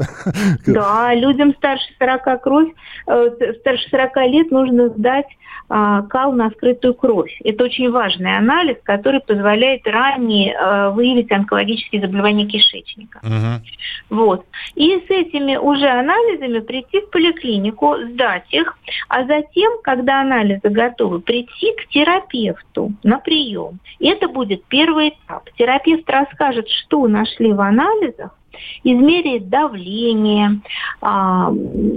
Да, 0.67 1.15
людям 1.15 1.55
старше 1.55 1.87
40 1.99 2.43
кровь, 2.43 2.69
э, 3.07 3.28
старше 3.31 3.89
40 3.91 4.17
лет 4.29 4.51
нужно 4.51 4.89
сдать 4.89 5.27
а, 5.71 6.03
кал 6.03 6.33
на 6.33 6.51
скрытую 6.51 6.95
кровь. 6.95 7.39
Это 7.45 7.65
очень 7.65 7.91
важный 7.91 8.37
анализ, 8.37 8.77
который 8.83 9.21
позволяет 9.21 9.87
ранее 9.87 10.57
а, 10.57 10.91
выявить 10.91 11.31
онкологические 11.31 12.01
заболевания 12.01 12.47
кишечника. 12.47 13.21
Угу. 13.23 14.17
Вот. 14.17 14.47
И 14.77 14.97
с 15.07 15.11
этими 15.11 15.57
уже 15.57 15.87
анализами 15.87 16.61
прийти 16.61 17.01
в 17.01 17.11
поликлинику, 17.11 17.97
сдать 18.13 18.47
их, 18.51 18.79
а 19.09 19.25
затем, 19.25 19.73
когда 19.83 20.23
анализы 20.23 20.71
готовы, 20.71 21.21
прийти 21.21 21.73
к 21.73 21.89
терапевту 21.89 22.93
на 23.03 23.19
прием. 23.19 23.79
И 23.99 24.09
это 24.09 24.29
будет 24.29 24.65
первый 24.65 25.11
этап. 25.11 25.51
Терапевт 25.59 26.09
расскажет, 26.09 26.69
что 26.69 27.07
нашли 27.09 27.53
в 27.53 27.61
анализах, 27.61 28.38
измерит 28.85 29.49
давление, 29.49 30.61
а, 31.01 31.53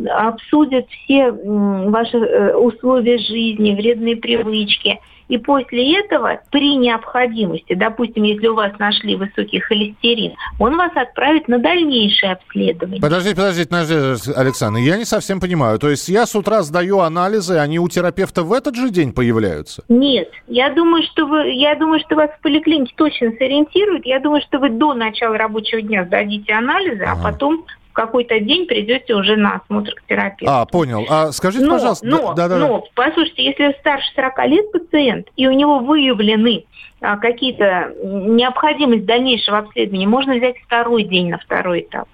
обсудят 0.09 0.87
все 0.89 1.31
ваши 1.31 2.17
э, 2.17 2.55
условия 2.55 3.17
жизни, 3.17 3.75
вредные 3.75 4.15
привычки– 4.17 4.99
и 5.31 5.37
после 5.37 5.97
этого 5.97 6.41
при 6.51 6.75
необходимости, 6.75 7.73
допустим, 7.73 8.23
если 8.23 8.47
у 8.47 8.53
вас 8.53 8.77
нашли 8.79 9.15
высокий 9.15 9.61
холестерин, 9.61 10.33
он 10.59 10.75
вас 10.75 10.91
отправит 10.93 11.47
на 11.47 11.57
дальнейшее 11.57 12.33
обследование. 12.33 12.99
Подождите, 12.99 13.37
подождите, 13.37 13.69
подождите, 13.69 14.33
Александр, 14.35 14.79
я 14.79 14.97
не 14.97 15.05
совсем 15.05 15.39
понимаю. 15.39 15.79
То 15.79 15.89
есть 15.89 16.09
я 16.09 16.25
с 16.25 16.35
утра 16.35 16.63
сдаю 16.63 16.99
анализы, 16.99 17.57
они 17.59 17.79
у 17.79 17.87
терапевта 17.87 18.43
в 18.43 18.51
этот 18.51 18.75
же 18.75 18.89
день 18.89 19.13
появляются? 19.13 19.85
Нет, 19.87 20.29
я 20.47 20.69
думаю, 20.69 21.03
что 21.03 21.25
вы, 21.25 21.51
я 21.53 21.75
думаю, 21.75 22.01
что 22.01 22.17
вас 22.17 22.29
в 22.37 22.41
поликлинике 22.41 22.93
точно 22.97 23.31
сориентируют. 23.39 24.05
Я 24.05 24.19
думаю, 24.19 24.41
что 24.41 24.59
вы 24.59 24.69
до 24.69 24.93
начала 24.93 25.37
рабочего 25.37 25.81
дня 25.81 26.03
сдадите 26.03 26.51
анализы, 26.51 27.03
а 27.03 27.13
ага. 27.13 27.21
а 27.21 27.31
потом 27.31 27.65
какой-то 28.05 28.39
день 28.39 28.65
придете 28.65 29.13
уже 29.13 29.35
на 29.35 29.55
осмотр 29.55 29.93
к 29.93 30.03
терапевту. 30.07 30.45
А, 30.47 30.65
понял. 30.65 31.05
А 31.09 31.31
скажите, 31.31 31.65
но, 31.65 31.73
пожалуйста... 31.73 32.05
Но, 32.05 32.33
да, 32.33 32.47
да, 32.47 32.57
но, 32.57 32.79
да. 32.79 32.85
послушайте, 32.95 33.43
если 33.43 33.75
старше 33.79 34.07
40 34.15 34.47
лет 34.47 34.71
пациент, 34.71 35.27
и 35.35 35.47
у 35.47 35.51
него 35.51 35.79
выявлены 35.79 36.65
а, 36.99 37.17
какие-то 37.17 37.93
необходимость 38.03 39.05
дальнейшего 39.05 39.59
обследования, 39.59 40.07
можно 40.07 40.35
взять 40.35 40.55
второй 40.65 41.03
день 41.03 41.29
на 41.29 41.37
второй 41.37 41.81
этап. 41.81 42.07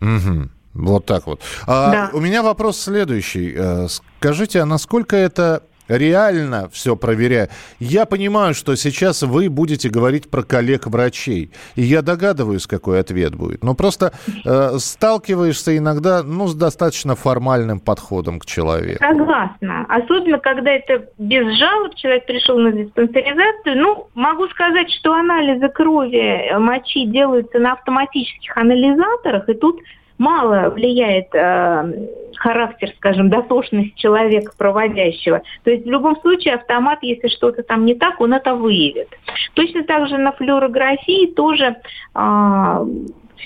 Угу. 0.00 0.48
Вот 0.74 1.06
так 1.06 1.26
вот. 1.26 1.40
А, 1.66 1.90
да. 1.90 2.10
У 2.12 2.20
меня 2.20 2.42
вопрос 2.42 2.80
следующий. 2.80 3.54
Э, 3.56 3.86
скажите, 3.88 4.60
а 4.60 4.66
насколько 4.66 5.16
это 5.16 5.62
реально 5.88 6.68
все 6.70 6.96
проверяю. 6.96 7.48
Я 7.78 8.06
понимаю, 8.06 8.54
что 8.54 8.74
сейчас 8.76 9.22
вы 9.22 9.48
будете 9.48 9.88
говорить 9.88 10.30
про 10.30 10.42
коллег-врачей. 10.42 11.50
И 11.76 11.82
я 11.82 12.02
догадываюсь, 12.02 12.66
какой 12.66 13.00
ответ 13.00 13.34
будет. 13.34 13.62
Но 13.62 13.74
просто 13.74 14.12
э, 14.44 14.78
сталкиваешься 14.78 15.76
иногда 15.76 16.22
ну, 16.22 16.46
с 16.46 16.54
достаточно 16.54 17.14
формальным 17.14 17.80
подходом 17.80 18.38
к 18.38 18.46
человеку. 18.46 19.04
Согласна. 19.04 19.86
Особенно, 19.88 20.38
когда 20.38 20.70
это 20.70 21.06
без 21.18 21.56
жалоб, 21.58 21.94
человек 21.96 22.26
пришел 22.26 22.58
на 22.58 22.72
диспансеризацию. 22.72 23.76
Ну, 23.76 24.08
могу 24.14 24.48
сказать, 24.48 24.90
что 24.90 25.12
анализы 25.12 25.68
крови, 25.68 26.16
э, 26.16 26.58
мочи 26.58 27.06
делаются 27.06 27.58
на 27.58 27.72
автоматических 27.72 28.56
анализаторах, 28.56 29.48
и 29.48 29.54
тут 29.54 29.80
мало 30.18 30.70
влияет 30.70 31.34
э, 31.34 32.08
характер, 32.36 32.92
скажем, 32.96 33.30
дотошность 33.30 33.96
человека 33.96 34.52
проводящего. 34.56 35.42
То 35.64 35.70
есть 35.70 35.84
в 35.84 35.90
любом 35.90 36.20
случае 36.20 36.54
автомат, 36.54 36.98
если 37.02 37.28
что-то 37.28 37.62
там 37.62 37.84
не 37.84 37.94
так, 37.94 38.20
он 38.20 38.34
это 38.34 38.54
выявит. 38.54 39.08
Точно 39.54 39.84
так 39.84 40.08
же 40.08 40.18
на 40.18 40.32
флюорографии 40.32 41.32
тоже 41.32 41.76
э, 42.14 42.86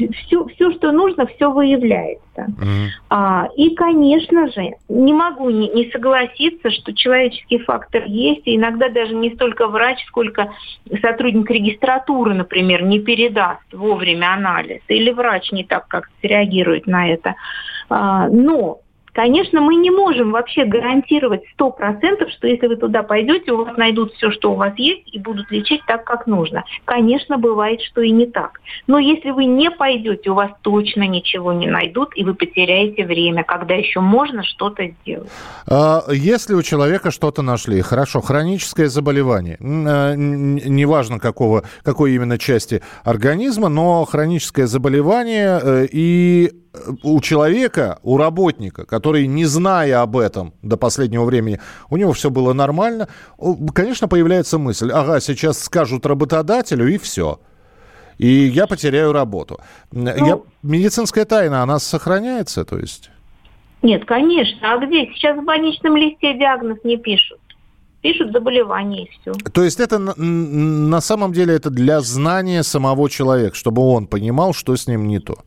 все, 0.06 0.46
все, 0.46 0.72
что 0.72 0.92
нужно, 0.92 1.26
все 1.26 1.50
выявляется. 1.50 2.22
Mm-hmm. 2.36 2.86
А, 3.10 3.48
и, 3.56 3.74
конечно 3.74 4.50
же, 4.50 4.74
не 4.88 5.12
могу 5.12 5.50
не, 5.50 5.68
не 5.70 5.90
согласиться, 5.90 6.70
что 6.70 6.94
человеческий 6.94 7.58
фактор 7.58 8.04
есть, 8.04 8.46
и 8.46 8.56
иногда 8.56 8.88
даже 8.88 9.14
не 9.14 9.34
столько 9.34 9.66
врач, 9.68 10.04
сколько 10.06 10.52
сотрудник 11.02 11.50
регистратуры, 11.50 12.34
например, 12.34 12.82
не 12.82 13.00
передаст 13.00 13.72
вовремя 13.72 14.34
анализ, 14.34 14.80
или 14.88 15.10
врач 15.10 15.52
не 15.52 15.64
так 15.64 15.88
как 15.88 16.08
реагирует 16.22 16.86
на 16.86 17.08
это. 17.08 17.34
А, 17.90 18.28
но 18.28 18.80
Конечно, 19.18 19.60
мы 19.60 19.74
не 19.74 19.90
можем 19.90 20.30
вообще 20.30 20.64
гарантировать 20.64 21.42
сто 21.54 21.72
процентов, 21.72 22.30
что 22.30 22.46
если 22.46 22.68
вы 22.68 22.76
туда 22.76 23.02
пойдете, 23.02 23.50
у 23.50 23.64
вас 23.64 23.76
найдут 23.76 24.14
все, 24.14 24.30
что 24.30 24.52
у 24.52 24.54
вас 24.54 24.72
есть, 24.76 25.12
и 25.12 25.18
будут 25.18 25.50
лечить 25.50 25.80
так, 25.88 26.04
как 26.04 26.28
нужно. 26.28 26.62
Конечно, 26.84 27.36
бывает, 27.36 27.80
что 27.82 28.00
и 28.00 28.12
не 28.12 28.26
так. 28.26 28.60
Но 28.86 29.00
если 29.00 29.30
вы 29.30 29.46
не 29.46 29.72
пойдете, 29.72 30.30
у 30.30 30.34
вас 30.34 30.52
точно 30.62 31.02
ничего 31.08 31.52
не 31.52 31.66
найдут, 31.66 32.10
и 32.14 32.22
вы 32.22 32.34
потеряете 32.34 33.04
время, 33.04 33.42
когда 33.42 33.74
еще 33.74 33.98
можно 33.98 34.44
что-то 34.44 34.86
сделать. 34.86 35.28
А, 35.66 36.04
если 36.12 36.54
у 36.54 36.62
человека 36.62 37.10
что-то 37.10 37.42
нашли, 37.42 37.80
хорошо, 37.80 38.20
хроническое 38.20 38.86
заболевание, 38.86 39.56
а, 39.58 40.14
неважно 40.14 41.18
какого, 41.18 41.64
какой 41.82 42.12
именно 42.14 42.38
части 42.38 42.82
организма, 43.02 43.68
но 43.68 44.04
хроническое 44.04 44.68
заболевание, 44.68 45.58
э, 45.60 45.86
и 45.90 46.52
у 47.02 47.20
человека, 47.20 47.98
у 48.02 48.16
работника, 48.16 48.84
который, 48.84 49.26
не 49.26 49.44
зная 49.44 50.02
об 50.02 50.16
этом 50.16 50.54
до 50.62 50.76
последнего 50.76 51.24
времени, 51.24 51.60
у 51.90 51.96
него 51.96 52.12
все 52.12 52.30
было 52.30 52.52
нормально, 52.52 53.08
конечно, 53.74 54.08
появляется 54.08 54.58
мысль, 54.58 54.90
ага, 54.92 55.20
сейчас 55.20 55.62
скажут 55.62 56.06
работодателю, 56.06 56.86
и 56.88 56.98
все. 56.98 57.40
И 58.18 58.26
я 58.26 58.66
потеряю 58.66 59.12
работу. 59.12 59.60
Ну, 59.92 60.26
я, 60.26 60.40
медицинская 60.62 61.24
тайна, 61.24 61.62
она 61.62 61.78
сохраняется, 61.78 62.64
то 62.64 62.78
есть? 62.78 63.10
Нет, 63.82 64.04
конечно. 64.06 64.72
А 64.72 64.78
где? 64.84 65.06
Сейчас 65.14 65.38
в 65.38 65.44
больничном 65.44 65.96
листе 65.96 66.36
диагноз 66.36 66.78
не 66.82 66.96
пишут 66.96 67.38
пишут 68.00 68.32
заболевание 68.32 69.04
и 69.04 69.10
все. 69.10 69.32
То 69.32 69.64
есть 69.64 69.80
это 69.80 69.98
на 69.98 71.00
самом 71.00 71.32
деле 71.32 71.54
это 71.54 71.70
для 71.70 72.00
знания 72.00 72.62
самого 72.62 73.10
человека, 73.10 73.56
чтобы 73.56 73.82
он 73.82 74.06
понимал, 74.06 74.54
что 74.54 74.76
с 74.76 74.86
ним 74.86 75.08
не 75.08 75.18
то? 75.18 75.38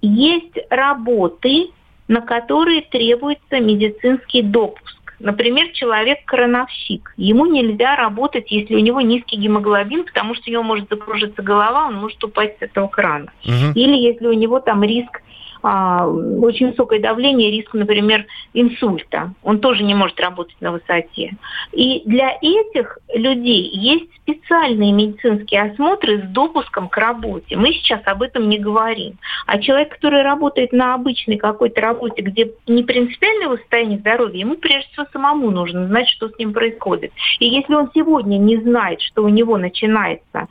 Есть 0.00 0.58
работы, 0.70 1.70
на 2.06 2.20
которые 2.20 2.82
требуется 2.82 3.60
медицинский 3.60 4.42
допуск. 4.42 4.98
Например, 5.20 5.68
человек 5.72 6.20
крановщик. 6.24 7.12
Ему 7.16 7.46
нельзя 7.46 7.96
работать, 7.96 8.50
если 8.52 8.76
у 8.76 8.78
него 8.78 9.00
низкий 9.00 9.36
гемоглобин, 9.36 10.04
потому 10.04 10.34
что 10.34 10.48
у 10.48 10.52
него 10.52 10.62
может 10.62 10.88
закружиться 10.88 11.42
голова, 11.42 11.88
он 11.88 11.96
может 11.96 12.22
упасть 12.22 12.58
с 12.58 12.62
этого 12.62 12.86
крана. 12.86 13.32
Угу. 13.44 13.72
Или 13.74 13.96
если 13.96 14.26
у 14.26 14.32
него 14.32 14.60
там 14.60 14.84
риск 14.84 15.20
а, 15.62 16.06
очень 16.06 16.70
высокое 16.70 17.00
давление, 17.00 17.50
риск, 17.50 17.74
например, 17.74 18.26
инсульта. 18.54 19.32
Он 19.42 19.58
тоже 19.58 19.82
не 19.82 19.94
может 19.94 20.20
работать 20.20 20.56
на 20.60 20.72
высоте. 20.72 21.32
И 21.72 22.02
для 22.04 22.38
этих 22.40 22.98
людей 23.12 23.68
есть 23.72 24.08
специальные 24.22 24.92
медицинские 24.92 25.62
осмотры 25.62 26.22
с 26.22 26.28
допуском 26.28 26.88
к 26.88 26.96
работе. 26.96 27.56
Мы 27.56 27.72
сейчас 27.72 28.00
об 28.04 28.22
этом 28.22 28.48
не 28.48 28.58
говорим. 28.58 29.18
А 29.48 29.58
человек, 29.60 29.94
который 29.94 30.20
работает 30.20 30.72
на 30.72 30.92
обычной 30.92 31.38
какой-то 31.38 31.80
работе, 31.80 32.20
где 32.20 32.52
не 32.66 32.82
принципиальное 32.82 33.56
состояние 33.56 33.98
здоровья, 33.98 34.40
ему 34.40 34.56
прежде 34.56 34.90
всего 34.92 35.06
самому 35.10 35.50
нужно 35.50 35.86
знать, 35.86 36.06
что 36.10 36.28
с 36.28 36.38
ним 36.38 36.52
происходит. 36.52 37.12
И 37.38 37.46
если 37.46 37.72
он 37.72 37.90
сегодня 37.94 38.36
не 38.36 38.58
знает, 38.58 39.00
что 39.00 39.24
у 39.24 39.30
него 39.30 39.56
начинается 39.56 40.48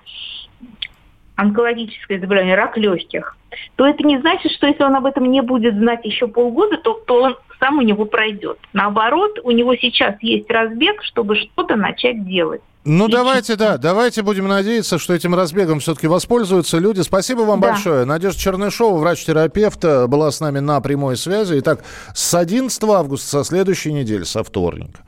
онкологическое 1.36 2.20
заболевание, 2.20 2.56
рак 2.56 2.76
легких, 2.76 3.38
то 3.76 3.86
это 3.86 4.02
не 4.02 4.18
значит, 4.18 4.52
что 4.54 4.66
если 4.66 4.82
он 4.82 4.96
об 4.96 5.06
этом 5.06 5.32
не 5.32 5.42
будет 5.42 5.76
знать 5.76 6.04
еще 6.04 6.28
полгода, 6.28 6.78
то, 6.78 6.94
то 7.06 7.22
он 7.22 7.36
сам 7.60 7.78
у 7.78 7.84
него 7.84 8.06
пройдет. 8.06 8.58
Наоборот, 8.74 9.40
у 9.44 9.52
него 9.52 9.76
сейчас 9.76 10.16
есть 10.24 10.50
разбег, 10.50 11.04
чтобы 11.04 11.36
что-то 11.36 11.76
начать 11.76 12.26
делать. 12.26 12.62
Ну, 12.90 13.10
давайте, 13.10 13.58
да, 13.58 13.78
давайте 13.78 14.22
будем 14.22 14.48
надеяться, 14.48 14.98
что 14.98 15.14
этим 15.14 15.36
разбегом 15.36 15.82
все-таки 15.82 16.08
воспользуются 16.08 16.78
люди. 16.78 17.02
Спасибо 17.02 17.42
вам 17.42 17.60
да. 17.60 17.72
большое. 17.72 18.06
Надежда 18.06 18.40
Чернышова, 18.40 18.98
врач-терапевт, 18.98 19.84
была 20.08 20.32
с 20.32 20.40
нами 20.40 20.60
на 20.60 20.80
прямой 20.80 21.18
связи. 21.18 21.60
Итак, 21.60 21.84
с 22.16 22.34
11 22.34 22.82
августа, 22.86 23.28
со 23.28 23.44
следующей 23.44 23.92
недели, 23.92 24.24
со 24.24 24.42
вторника. 24.42 25.02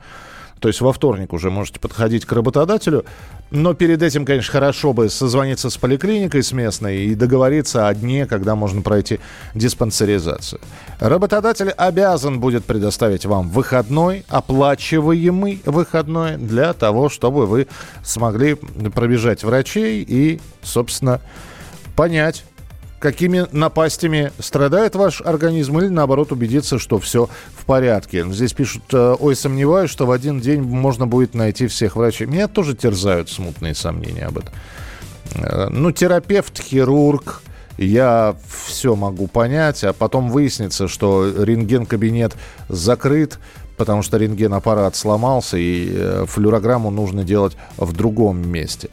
То 0.58 0.68
есть 0.68 0.82
во 0.82 0.92
вторник 0.92 1.32
уже 1.32 1.50
можете 1.50 1.80
подходить 1.80 2.26
к 2.26 2.32
работодателю. 2.32 3.06
Но 3.50 3.74
перед 3.74 4.00
этим, 4.02 4.24
конечно, 4.24 4.52
хорошо 4.52 4.92
бы 4.92 5.08
созвониться 5.08 5.70
с 5.70 5.76
поликлиникой, 5.76 6.42
с 6.42 6.52
местной, 6.52 7.06
и 7.06 7.14
договориться 7.16 7.88
о 7.88 7.94
дне, 7.94 8.26
когда 8.26 8.54
можно 8.54 8.80
пройти 8.80 9.18
диспансеризацию. 9.54 10.60
Работодатель 11.00 11.70
обязан 11.70 12.38
будет 12.38 12.64
предоставить 12.64 13.26
вам 13.26 13.48
выходной, 13.48 14.24
оплачиваемый 14.28 15.62
выходной, 15.64 16.36
для 16.36 16.72
того, 16.74 17.08
чтобы 17.08 17.46
вы 17.46 17.66
смогли 18.04 18.54
пробежать 18.94 19.42
врачей 19.42 20.04
и, 20.06 20.40
собственно, 20.62 21.20
понять, 21.96 22.44
какими 23.00 23.46
напастями 23.50 24.30
страдает 24.38 24.94
ваш 24.94 25.22
организм, 25.22 25.78
или 25.78 25.88
наоборот 25.88 26.30
убедиться, 26.30 26.78
что 26.78 27.00
все 27.00 27.28
в 27.56 27.64
порядке. 27.64 28.24
Здесь 28.30 28.52
пишут, 28.52 28.84
э, 28.92 29.16
ой, 29.18 29.34
сомневаюсь, 29.34 29.90
что 29.90 30.06
в 30.06 30.12
один 30.12 30.38
день 30.38 30.60
можно 30.60 31.06
будет 31.06 31.34
найти 31.34 31.66
всех 31.66 31.96
врачей. 31.96 32.26
Меня 32.26 32.46
тоже 32.46 32.76
терзают 32.76 33.30
смутные 33.30 33.74
сомнения 33.74 34.26
об 34.26 34.38
этом. 34.38 34.52
Э, 35.34 35.68
ну, 35.70 35.90
терапевт, 35.92 36.62
хирург, 36.62 37.42
я 37.78 38.36
все 38.66 38.94
могу 38.94 39.26
понять, 39.26 39.82
а 39.84 39.94
потом 39.94 40.30
выяснится, 40.30 40.86
что 40.86 41.26
рентген-кабинет 41.42 42.36
закрыт, 42.68 43.38
потому 43.80 44.02
что 44.02 44.18
рентген-аппарат 44.18 44.94
сломался, 44.94 45.56
и 45.56 45.88
э, 45.90 46.24
флюорограмму 46.28 46.90
нужно 46.90 47.24
делать 47.24 47.56
в 47.78 47.94
другом 47.94 48.46
месте. 48.46 48.90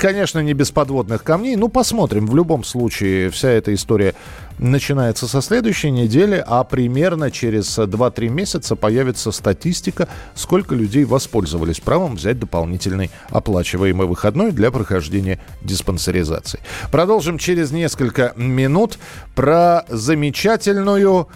Конечно, 0.00 0.40
не 0.40 0.52
без 0.52 0.72
подводных 0.72 1.22
камней, 1.22 1.54
ну 1.54 1.68
посмотрим. 1.68 2.26
В 2.26 2.34
любом 2.34 2.64
случае, 2.64 3.30
вся 3.30 3.50
эта 3.50 3.72
история 3.72 4.16
начинается 4.58 5.28
со 5.28 5.40
следующей 5.40 5.92
недели, 5.92 6.42
а 6.44 6.64
примерно 6.64 7.30
через 7.30 7.78
2-3 7.78 8.28
месяца 8.28 8.74
появится 8.74 9.30
статистика, 9.30 10.08
сколько 10.34 10.74
людей 10.74 11.04
воспользовались 11.04 11.78
правом 11.78 12.16
взять 12.16 12.40
дополнительный 12.40 13.12
оплачиваемый 13.28 14.08
выходной 14.08 14.50
для 14.50 14.72
прохождения 14.72 15.38
диспансеризации. 15.62 16.58
Продолжим 16.90 17.38
через 17.38 17.70
несколько 17.70 18.32
минут 18.34 18.98
про 19.36 19.84
замечательную 19.88 21.28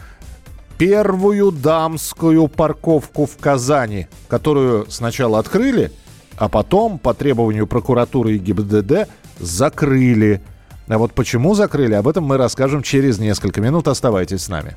первую 0.81 1.53
дамскую 1.53 2.49
парковку 2.49 3.27
в 3.27 3.37
Казани, 3.37 4.07
которую 4.29 4.91
сначала 4.91 5.39
открыли, 5.39 5.93
а 6.39 6.49
потом 6.49 6.99
по 6.99 7.13
требованию 7.13 7.67
прокуратуры 7.67 8.37
и 8.37 8.39
ГИБДД 8.39 9.07
закрыли. 9.39 10.41
А 10.89 10.97
вот 10.97 11.13
почему 11.13 11.55
закрыли, 11.55 11.93
об 11.93 12.09
этом 12.09 12.25
мы 12.25 12.39
расскажем 12.39 12.83
через 12.83 13.19
несколько 13.19 13.61
минут. 13.61 13.89
Оставайтесь 13.89 14.45
с 14.45 14.49
нами. 14.49 14.75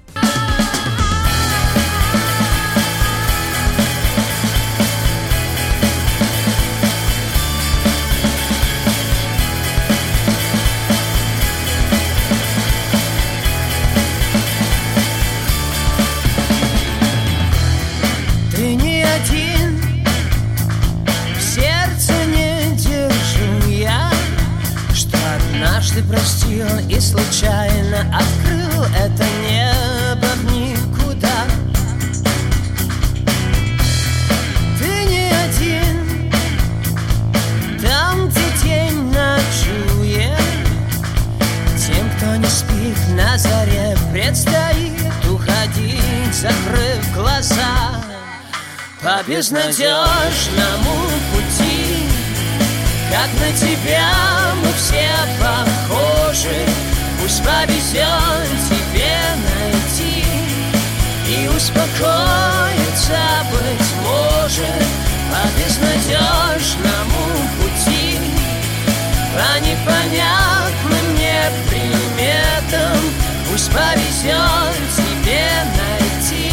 Повезет 73.73 74.77
тебе 74.95 75.49
найти 75.77 76.51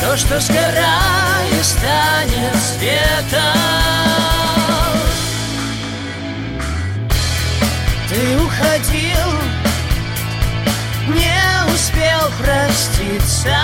То, 0.00 0.16
что 0.16 0.38
сгорает 0.40 1.64
станет 1.64 2.56
светом. 2.56 3.40
Ты 8.08 8.38
уходил, 8.38 9.32
не 11.08 11.72
успел 11.72 12.30
проститься. 12.42 13.56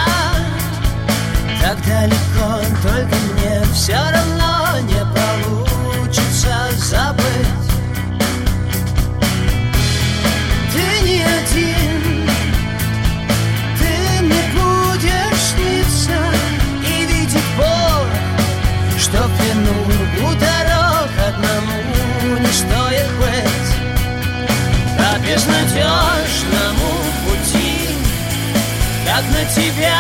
Так 1.61 1.79
далеко, 1.85 2.63
только 2.83 3.17
мне 3.35 3.63
все 3.75 3.97
равно 3.97 4.79
не 4.83 5.01
получится 5.15 6.71
забыть 6.77 7.66
как 29.17 29.25
на 29.31 29.45
тебя 29.47 29.97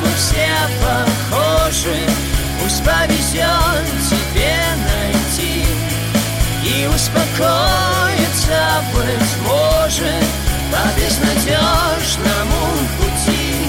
мы 0.00 0.08
все 0.16 0.48
похожи. 0.80 1.98
Пусть 2.60 2.84
повезет 2.84 3.86
тебе 4.08 4.54
найти 4.86 5.66
И 6.64 6.86
успокоиться, 6.86 7.24
быть 8.94 9.36
может 9.48 10.26
По 10.70 11.00
безнадежному 11.00 12.62
пути. 12.98 13.66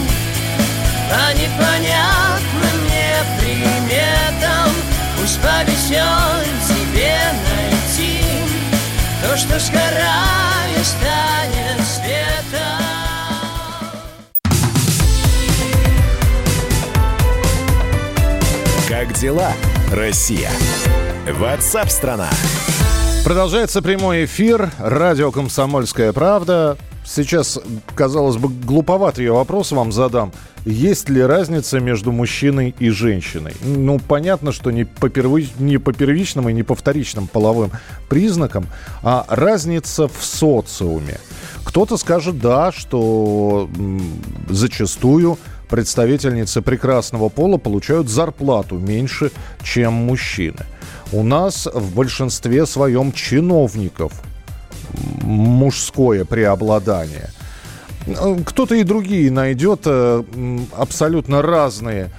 По 1.09 1.33
непонятным 1.33 2.85
мне 2.85 3.15
приметам 3.39 4.71
Пусть 5.19 5.39
повезет 5.39 6.45
тебе 6.67 7.17
найти 7.49 8.23
То, 9.23 9.37
что 9.37 9.59
сгорая 9.59 10.83
станет 10.83 11.82
Дела, 19.23 19.53
Россия? 19.89 20.51
Ватсап-страна! 21.39 22.29
Продолжается 23.23 23.81
прямой 23.81 24.25
эфир. 24.25 24.69
Радио 24.77 25.31
«Комсомольская 25.31 26.11
правда». 26.11 26.77
Сейчас, 27.05 27.57
казалось 27.95 28.35
бы, 28.35 28.49
глуповатый 28.49 29.29
вопрос 29.29 29.71
вам 29.71 29.93
задам. 29.93 30.33
Есть 30.65 31.07
ли 31.07 31.21
разница 31.21 31.79
между 31.79 32.11
мужчиной 32.11 32.75
и 32.77 32.89
женщиной? 32.89 33.53
Ну, 33.63 33.97
понятно, 33.97 34.51
что 34.51 34.71
не 34.71 34.83
по, 34.83 35.07
первич... 35.07 35.51
не 35.57 35.77
по 35.77 35.93
первичным 35.93 36.49
и 36.49 36.53
не 36.53 36.63
по 36.63 36.75
вторичным 36.75 37.27
половым 37.27 37.71
признакам, 38.09 38.67
а 39.03 39.25
разница 39.29 40.09
в 40.09 40.17
социуме. 40.19 41.17
Кто-то 41.63 41.95
скажет, 41.95 42.39
да, 42.39 42.73
что 42.73 43.69
зачастую 44.49 45.37
представительницы 45.69 46.61
прекрасного 46.61 47.29
пола 47.29 47.57
получают 47.57 48.09
зарплату 48.09 48.77
меньше, 48.77 49.31
чем 49.63 49.93
мужчины. 49.93 50.65
У 51.11 51.23
нас 51.23 51.67
в 51.71 51.95
большинстве 51.95 52.65
своем 52.65 53.11
чиновников 53.11 54.13
мужское 55.21 56.25
преобладание. 56.25 57.29
Кто-то 58.45 58.75
и 58.75 58.83
другие 58.83 59.31
найдет 59.31 59.81
э, 59.85 60.23
абсолютно 60.75 61.41
разные 61.41 62.09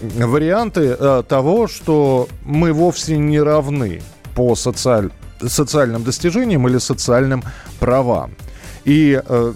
варианты 0.00 0.96
э, 0.98 1.22
того, 1.28 1.68
что 1.68 2.28
мы 2.44 2.72
вовсе 2.72 3.18
не 3.18 3.40
равны 3.40 4.00
по 4.34 4.54
социаль... 4.54 5.10
социальным 5.46 6.04
достижениям 6.04 6.66
или 6.68 6.78
социальным 6.78 7.42
правам. 7.78 8.34
И 8.86 9.20
э, 9.22 9.52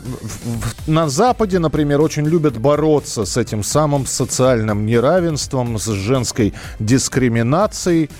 на 0.88 1.08
Западе, 1.08 1.60
например, 1.60 2.00
очень 2.00 2.26
любят 2.26 2.58
бороться 2.58 3.24
с 3.24 3.36
этим 3.36 3.62
самым 3.62 4.04
социальным 4.04 4.84
неравенством, 4.84 5.78
с 5.78 5.86
женской 5.86 6.52
дискриминацией. 6.80 8.10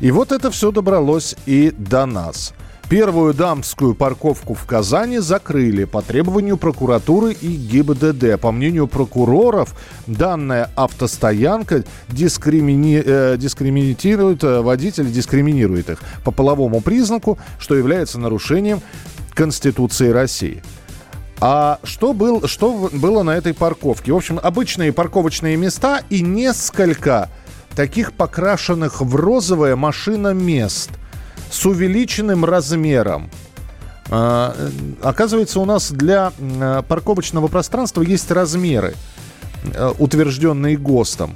И 0.00 0.12
вот 0.12 0.30
это 0.30 0.52
все 0.52 0.70
добралось 0.70 1.34
и 1.46 1.74
до 1.76 2.06
нас. 2.06 2.54
Первую 2.88 3.34
дамскую 3.34 3.96
парковку 3.96 4.54
в 4.54 4.64
Казани 4.64 5.18
закрыли 5.18 5.82
по 5.82 6.00
требованию 6.00 6.56
прокуратуры 6.56 7.32
и 7.32 7.56
ГИБДД. 7.56 8.38
По 8.40 8.52
мнению 8.52 8.86
прокуроров, 8.86 9.74
данная 10.06 10.70
автостоянка 10.76 11.82
дискримини... 12.08 13.02
э, 13.04 13.36
дискриминирует 13.36 14.44
э, 14.44 14.60
водителей, 14.60 15.10
дискриминирует 15.10 15.90
их 15.90 15.98
по 16.22 16.30
половому 16.30 16.80
признаку, 16.82 17.38
что 17.58 17.74
является 17.74 18.20
нарушением 18.20 18.80
Конституции 19.34 20.08
России. 20.10 20.62
А 21.40 21.80
что, 21.82 22.12
был, 22.12 22.46
что 22.46 22.88
было 22.92 23.22
на 23.24 23.36
этой 23.36 23.52
парковке? 23.52 24.12
В 24.12 24.16
общем, 24.16 24.38
обычные 24.40 24.92
парковочные 24.92 25.56
места 25.56 26.02
и 26.08 26.20
несколько 26.20 27.30
таких 27.74 28.12
покрашенных 28.12 29.00
в 29.00 29.16
розовое 29.16 29.74
машиномест 29.74 30.90
с 31.50 31.66
увеличенным 31.66 32.44
размером. 32.44 33.30
А, 34.10 34.54
оказывается, 35.02 35.58
у 35.58 35.64
нас 35.64 35.90
для 35.90 36.32
а, 36.38 36.82
парковочного 36.82 37.48
пространства 37.48 38.02
есть 38.02 38.30
размеры, 38.30 38.94
а, 39.74 39.94
утвержденные 39.98 40.76
ГОСТом. 40.76 41.34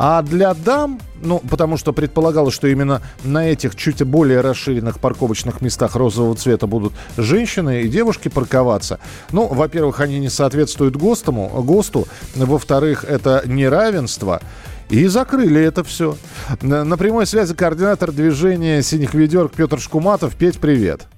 А 0.00 0.22
для 0.22 0.54
дам, 0.54 1.00
ну, 1.20 1.42
потому 1.50 1.76
что 1.76 1.92
предполагалось, 1.92 2.54
что 2.54 2.68
именно 2.68 3.02
на 3.24 3.50
этих 3.50 3.74
чуть 3.74 4.00
более 4.04 4.42
расширенных 4.42 5.00
парковочных 5.00 5.60
местах 5.60 5.96
розового 5.96 6.36
цвета 6.36 6.68
будут 6.68 6.92
женщины 7.16 7.82
и 7.82 7.88
девушки 7.88 8.28
парковаться. 8.28 9.00
Ну, 9.32 9.48
во-первых, 9.48 9.98
они 9.98 10.20
не 10.20 10.28
соответствуют 10.28 10.94
ГОСТу, 10.94 11.32
ГОСТу. 11.32 12.06
Во-вторых, 12.36 13.04
это 13.04 13.42
неравенство. 13.44 14.40
И 14.88 15.04
закрыли 15.08 15.60
это 15.60 15.82
все. 15.82 16.16
На 16.62 16.96
прямой 16.96 17.26
связи 17.26 17.52
координатор 17.56 18.12
движения 18.12 18.82
«Синих 18.82 19.14
ведерк» 19.14 19.52
Петр 19.52 19.80
Шкуматов. 19.80 20.36
Петь, 20.36 20.60
привет. 20.60 21.08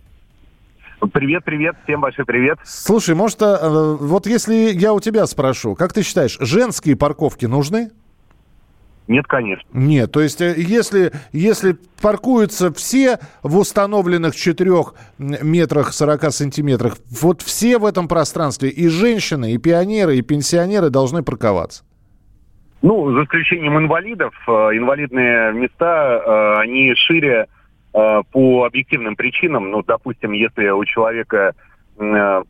Привет, 1.13 1.45
привет, 1.45 1.77
всем 1.85 2.01
большой 2.01 2.25
привет. 2.25 2.59
Слушай, 2.65 3.15
может, 3.15 3.41
э, 3.41 3.97
вот 4.01 4.27
если 4.27 4.55
я 4.55 4.93
у 4.93 5.01
тебя 5.01 5.27
спрошу, 5.27 5.75
как 5.75 5.95
ты 5.95 6.03
считаешь, 6.03 6.37
женские 6.41 6.95
парковки 6.95 7.47
нужны? 7.47 7.91
Нет, 9.11 9.27
конечно. 9.27 9.69
Нет, 9.73 10.13
то 10.13 10.21
есть 10.21 10.41
э, 10.41 10.55
если, 10.57 11.11
если 11.33 11.77
паркуются 12.01 12.73
все 12.73 13.19
в 13.43 13.59
установленных 13.59 14.37
4 14.37 14.71
метрах 15.19 15.93
40 15.93 16.23
сантиметрах, 16.33 16.95
вот 17.21 17.43
все 17.43 17.79
в 17.79 17.87
этом 17.87 18.07
пространстве, 18.07 18.69
и 18.69 18.87
женщины, 18.87 19.53
и 19.53 19.59
пионеры, 19.59 20.17
и 20.17 20.23
пенсионеры 20.23 20.91
должны 20.91 21.25
парковаться. 21.25 21.83
Ну, 22.83 23.13
за 23.13 23.25
исключением 23.25 23.79
инвалидов, 23.79 24.33
э, 24.47 24.51
инвалидные 24.53 25.55
места, 25.55 26.23
э, 26.25 26.61
они 26.61 26.95
шире 26.95 27.47
по 27.93 28.65
объективным 28.67 29.17
причинам. 29.17 29.73
Ну, 29.73 29.83
допустим, 29.83 30.31
если 30.31 30.69
у 30.69 30.85
человека 30.85 31.55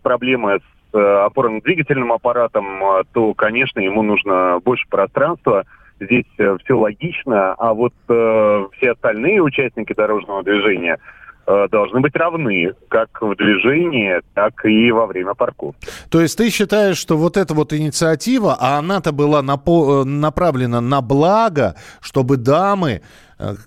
проблемы 0.02 0.58
с 0.92 0.94
опорно-двигательным 0.94 2.12
аппаратом, 2.12 2.66
то, 3.14 3.32
конечно, 3.32 3.80
ему 3.80 4.02
нужно 4.02 4.60
больше 4.62 4.84
пространства– 4.90 5.64
здесь 6.00 6.26
э, 6.38 6.56
все 6.64 6.78
логично, 6.78 7.54
а 7.54 7.74
вот 7.74 7.92
э, 8.08 8.66
все 8.76 8.92
остальные 8.92 9.42
участники 9.42 9.92
дорожного 9.92 10.42
движения 10.42 10.98
э, 11.46 11.68
должны 11.70 12.00
быть 12.00 12.16
равны 12.16 12.72
как 12.88 13.20
в 13.20 13.34
движении, 13.36 14.20
так 14.34 14.64
и 14.64 14.90
во 14.90 15.06
время 15.06 15.34
парковки. 15.34 15.88
То 16.10 16.20
есть 16.20 16.38
ты 16.38 16.50
считаешь, 16.50 16.96
что 16.96 17.16
вот 17.16 17.36
эта 17.36 17.54
вот 17.54 17.72
инициатива, 17.72 18.56
а 18.58 18.78
она-то 18.78 19.12
была 19.12 19.42
напо- 19.42 20.02
э, 20.02 20.04
направлена 20.04 20.80
на 20.80 21.00
благо, 21.00 21.76
чтобы 22.00 22.36
дамы 22.36 23.02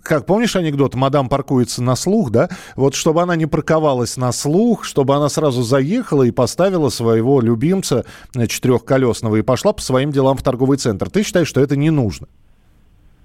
как 0.01 0.25
помнишь 0.25 0.55
анекдот, 0.55 0.95
мадам 0.95 1.29
паркуется 1.29 1.81
на 1.81 1.95
слух, 1.95 2.29
да? 2.31 2.49
Вот 2.75 2.95
чтобы 2.95 3.21
она 3.21 3.35
не 3.35 3.45
парковалась 3.45 4.17
на 4.17 4.31
слух, 4.31 4.83
чтобы 4.83 5.15
она 5.15 5.29
сразу 5.29 5.63
заехала 5.63 6.23
и 6.23 6.31
поставила 6.31 6.89
своего 6.89 7.41
любимца 7.41 8.05
э, 8.35 8.47
четырехколесного 8.47 9.37
и 9.37 9.41
пошла 9.41 9.73
по 9.73 9.81
своим 9.81 10.11
делам 10.11 10.37
в 10.37 10.43
торговый 10.43 10.77
центр. 10.77 11.09
Ты 11.09 11.23
считаешь, 11.23 11.47
что 11.47 11.61
это 11.61 11.75
не 11.75 11.89
нужно? 11.89 12.27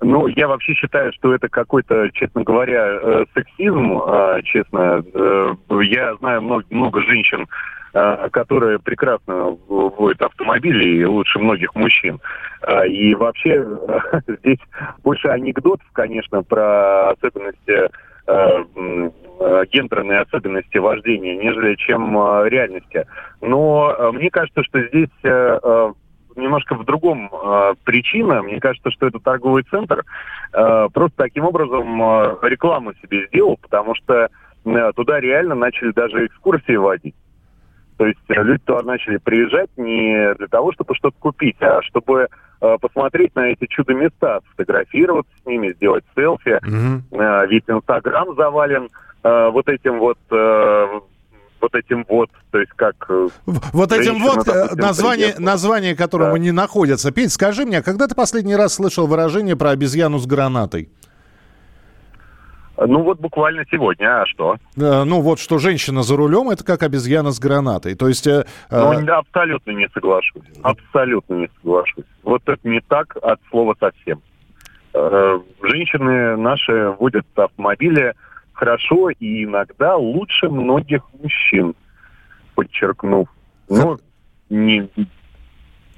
Ну, 0.01 0.27
я 0.29 0.49
вообще 0.49 0.75
считаю, 0.75 1.13
что 1.13 1.35
это 1.35 1.49
какой-то, 1.49 2.11
честно 2.13 2.43
говоря, 2.43 2.99
э, 3.03 3.25
сексизм, 3.35 4.01
честно. 4.45 5.03
Я 5.83 6.15
знаю 6.17 6.43
много, 6.43 6.65
много 6.71 7.03
женщин, 7.03 7.47
Э, 7.95 8.29
которые 8.31 8.79
прекрасно 8.79 9.57
водят 9.67 10.21
автомобили 10.21 11.01
и 11.01 11.05
лучше 11.05 11.39
многих 11.39 11.75
мужчин. 11.75 12.21
Э, 12.67 12.87
и 12.87 13.15
вообще 13.15 13.67
здесь 14.27 14.59
больше 15.03 15.29
анекдотов, 15.29 15.87
конечно, 15.95 16.43
про 16.43 17.11
особенности 17.11 17.89
э, 18.27 18.65
гендерные 19.73 20.21
особенности 20.21 20.77
вождения, 20.77 21.37
нежели 21.37 21.77
чем 21.77 22.15
реальности. 22.47 23.07
Но 23.41 24.13
мне 24.13 24.31
кажется, 24.31 24.63
что 24.65 24.83
здесь 24.89 25.09
немножко 26.39 26.75
в 26.75 26.85
другом 26.85 27.31
э, 27.33 27.75
причина. 27.85 28.43
Мне 28.43 28.61
кажется, 28.61 28.91
что 28.91 29.07
это 29.07 29.19
торговый 29.19 29.65
центр 29.65 30.05
э, 30.53 30.89
просто 30.93 31.17
таким 31.17 31.45
образом 31.45 32.03
э, 32.03 32.37
рекламу 32.43 32.95
себе 33.03 33.27
сделал, 33.27 33.59
потому 33.61 33.95
что 33.95 34.29
э, 34.65 34.93
туда 34.95 35.21
реально 35.21 35.55
начали 35.55 35.93
даже 35.93 36.27
экскурсии 36.27 36.77
водить. 36.77 37.15
То 37.99 38.07
есть 38.07 38.21
э, 38.29 38.43
люди 38.43 38.63
туда 38.65 38.83
начали 38.83 39.19
приезжать 39.19 39.71
не 39.77 40.35
для 40.35 40.47
того, 40.47 40.73
чтобы 40.73 40.95
что-то 40.95 41.17
купить, 41.19 41.57
а 41.61 41.83
чтобы 41.83 42.29
э, 42.61 42.77
посмотреть 42.81 43.35
на 43.35 43.49
эти 43.49 43.67
чудо-места, 43.67 44.41
сфотографироваться 44.53 45.33
с 45.43 45.47
ними, 45.47 45.73
сделать 45.73 46.05
селфи. 46.15 46.61
Mm-hmm. 46.63 47.01
Э, 47.13 47.47
ведь 47.49 47.65
Инстаграм 47.67 48.35
завален 48.37 48.89
э, 49.25 49.51
вот 49.51 49.69
этим 49.69 49.99
вот 49.99 50.19
э, 50.31 51.01
вот 51.61 51.75
этим 51.75 52.05
вот, 52.09 52.31
то 52.51 52.59
есть 52.59 52.73
как... 52.77 52.95
Э, 53.09 53.29
вот 53.47 53.93
этим 53.93 54.21
вот, 54.21 54.45
допустим, 54.45 54.79
название, 54.79 55.35
название 55.39 55.97
которому 55.97 56.33
да. 56.33 56.39
не 56.39 56.51
находится. 56.51 57.13
Петь, 57.13 57.33
скажи 57.33 57.65
мне, 57.65 57.79
а 57.79 57.83
когда 57.83 58.07
ты 58.07 58.15
последний 58.15 58.57
раз 58.57 58.75
слышал 58.75 59.07
выражение 59.07 59.57
про 59.57 59.71
обезьяну 59.71 60.19
с 60.19 60.27
гранатой? 60.27 60.91
Ну 62.81 63.03
вот 63.03 63.19
буквально 63.19 63.65
сегодня, 63.71 64.23
а 64.23 64.27
что? 64.27 64.57
Ну 64.77 65.21
вот 65.21 65.41
что 65.41 65.59
женщина 65.59 66.03
за 66.03 66.17
рулем, 66.17 66.51
это 66.51 66.65
как 66.65 66.85
обезьяна 66.85 67.33
с 67.33 67.41
гранатой. 67.41 67.97
То 67.97 68.07
есть... 68.07 68.27
Э, 68.27 68.45
ну, 68.71 68.93
э... 68.93 69.11
абсолютно 69.11 69.73
не 69.73 69.89
соглашусь. 69.89 70.45
Абсолютно 70.63 71.35
не 71.35 71.49
соглашусь. 71.57 72.05
Вот 72.23 72.43
это 72.47 72.69
не 72.69 72.81
так 72.81 73.17
от 73.21 73.41
слова 73.51 73.75
совсем. 73.81 74.23
Э, 74.95 75.41
женщины 75.63 76.37
наши 76.37 76.91
водят 76.99 77.27
автомобили 77.35 78.15
хорошо 78.59 79.11
и 79.11 79.45
иногда 79.45 79.97
лучше 79.97 80.49
многих 80.49 81.03
мужчин, 81.21 81.75
подчеркнув. 82.55 83.29
Ну, 83.69 83.99
не, 84.51 84.89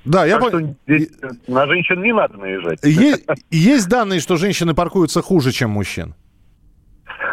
да, 0.05 0.25
я 0.25 0.39
понял. 0.39 0.77
На 1.47 1.67
женщин 1.67 2.03
не 2.03 2.13
надо 2.13 2.37
наезжать. 2.39 2.79
Есть, 2.83 3.27
есть 3.51 3.89
данные, 3.89 4.21
что 4.21 4.37
женщины 4.37 4.75
паркуются 4.75 5.23
хуже, 5.23 5.53
чем 5.53 5.71
мужчин? 5.71 6.15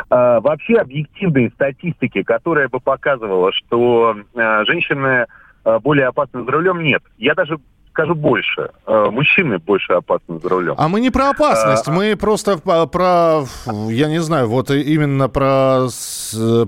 А, 0.09 0.39
вообще 0.41 0.75
объективные 0.75 1.49
статистики, 1.51 2.23
которая 2.23 2.67
бы 2.67 2.79
показывала, 2.79 3.51
что 3.53 4.15
а, 4.35 4.65
женщины 4.65 5.27
а, 5.63 5.79
более 5.79 6.07
опасны 6.07 6.43
за 6.43 6.51
рулем, 6.51 6.83
нет. 6.83 7.03
Я 7.17 7.35
даже 7.35 7.57
скажу 7.97 8.15
больше. 8.15 8.69
Э, 8.85 9.09
мужчины 9.09 9.57
больше 9.57 9.93
опасны 9.93 10.39
за 10.39 10.49
рулем. 10.49 10.75
А 10.77 10.87
мы 10.87 11.01
не 11.01 11.09
про 11.09 11.31
опасность, 11.31 11.87
а, 11.87 11.91
мы 11.91 12.15
просто 12.15 12.57
про, 12.57 13.45
я 13.89 14.07
не 14.07 14.21
знаю, 14.21 14.47
вот 14.47 14.69
именно 14.69 15.29
про 15.29 15.87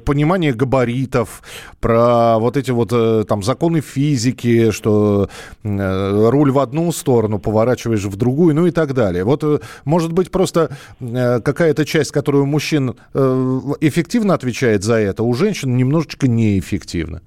понимание 0.05 0.53
габаритов, 0.53 1.41
про 1.79 2.39
вот 2.39 2.57
эти 2.57 2.71
вот 2.71 2.89
э, 2.91 3.25
там 3.27 3.43
законы 3.43 3.81
физики, 3.81 4.71
что 4.71 5.29
руль 5.63 6.51
в 6.51 6.59
одну 6.59 6.91
сторону, 6.91 7.39
поворачиваешь 7.39 8.05
в 8.05 8.15
другую, 8.15 8.55
ну 8.55 8.65
и 8.65 8.71
так 8.71 8.93
далее. 8.93 9.23
Вот 9.23 9.43
может 9.85 10.13
быть 10.13 10.31
просто 10.31 10.69
какая-то 10.99 11.85
часть, 11.85 12.11
которую 12.11 12.45
мужчин 12.45 12.95
эффективно 13.13 14.33
отвечает 14.33 14.83
за 14.83 14.95
это, 14.95 15.23
у 15.23 15.33
женщин 15.33 15.77
немножечко 15.77 16.27
неэффективно. 16.27 17.21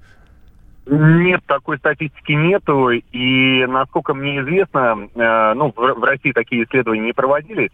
Нет, 0.85 1.41
такой 1.47 1.77
статистики 1.77 2.33
нету. 2.33 2.89
И, 2.89 3.65
насколько 3.67 4.13
мне 4.13 4.41
известно, 4.41 5.07
э, 5.15 5.53
ну, 5.53 5.73
в, 5.75 6.03
России 6.03 6.31
такие 6.33 6.65
исследования 6.65 7.01
не 7.01 7.13
проводились. 7.13 7.71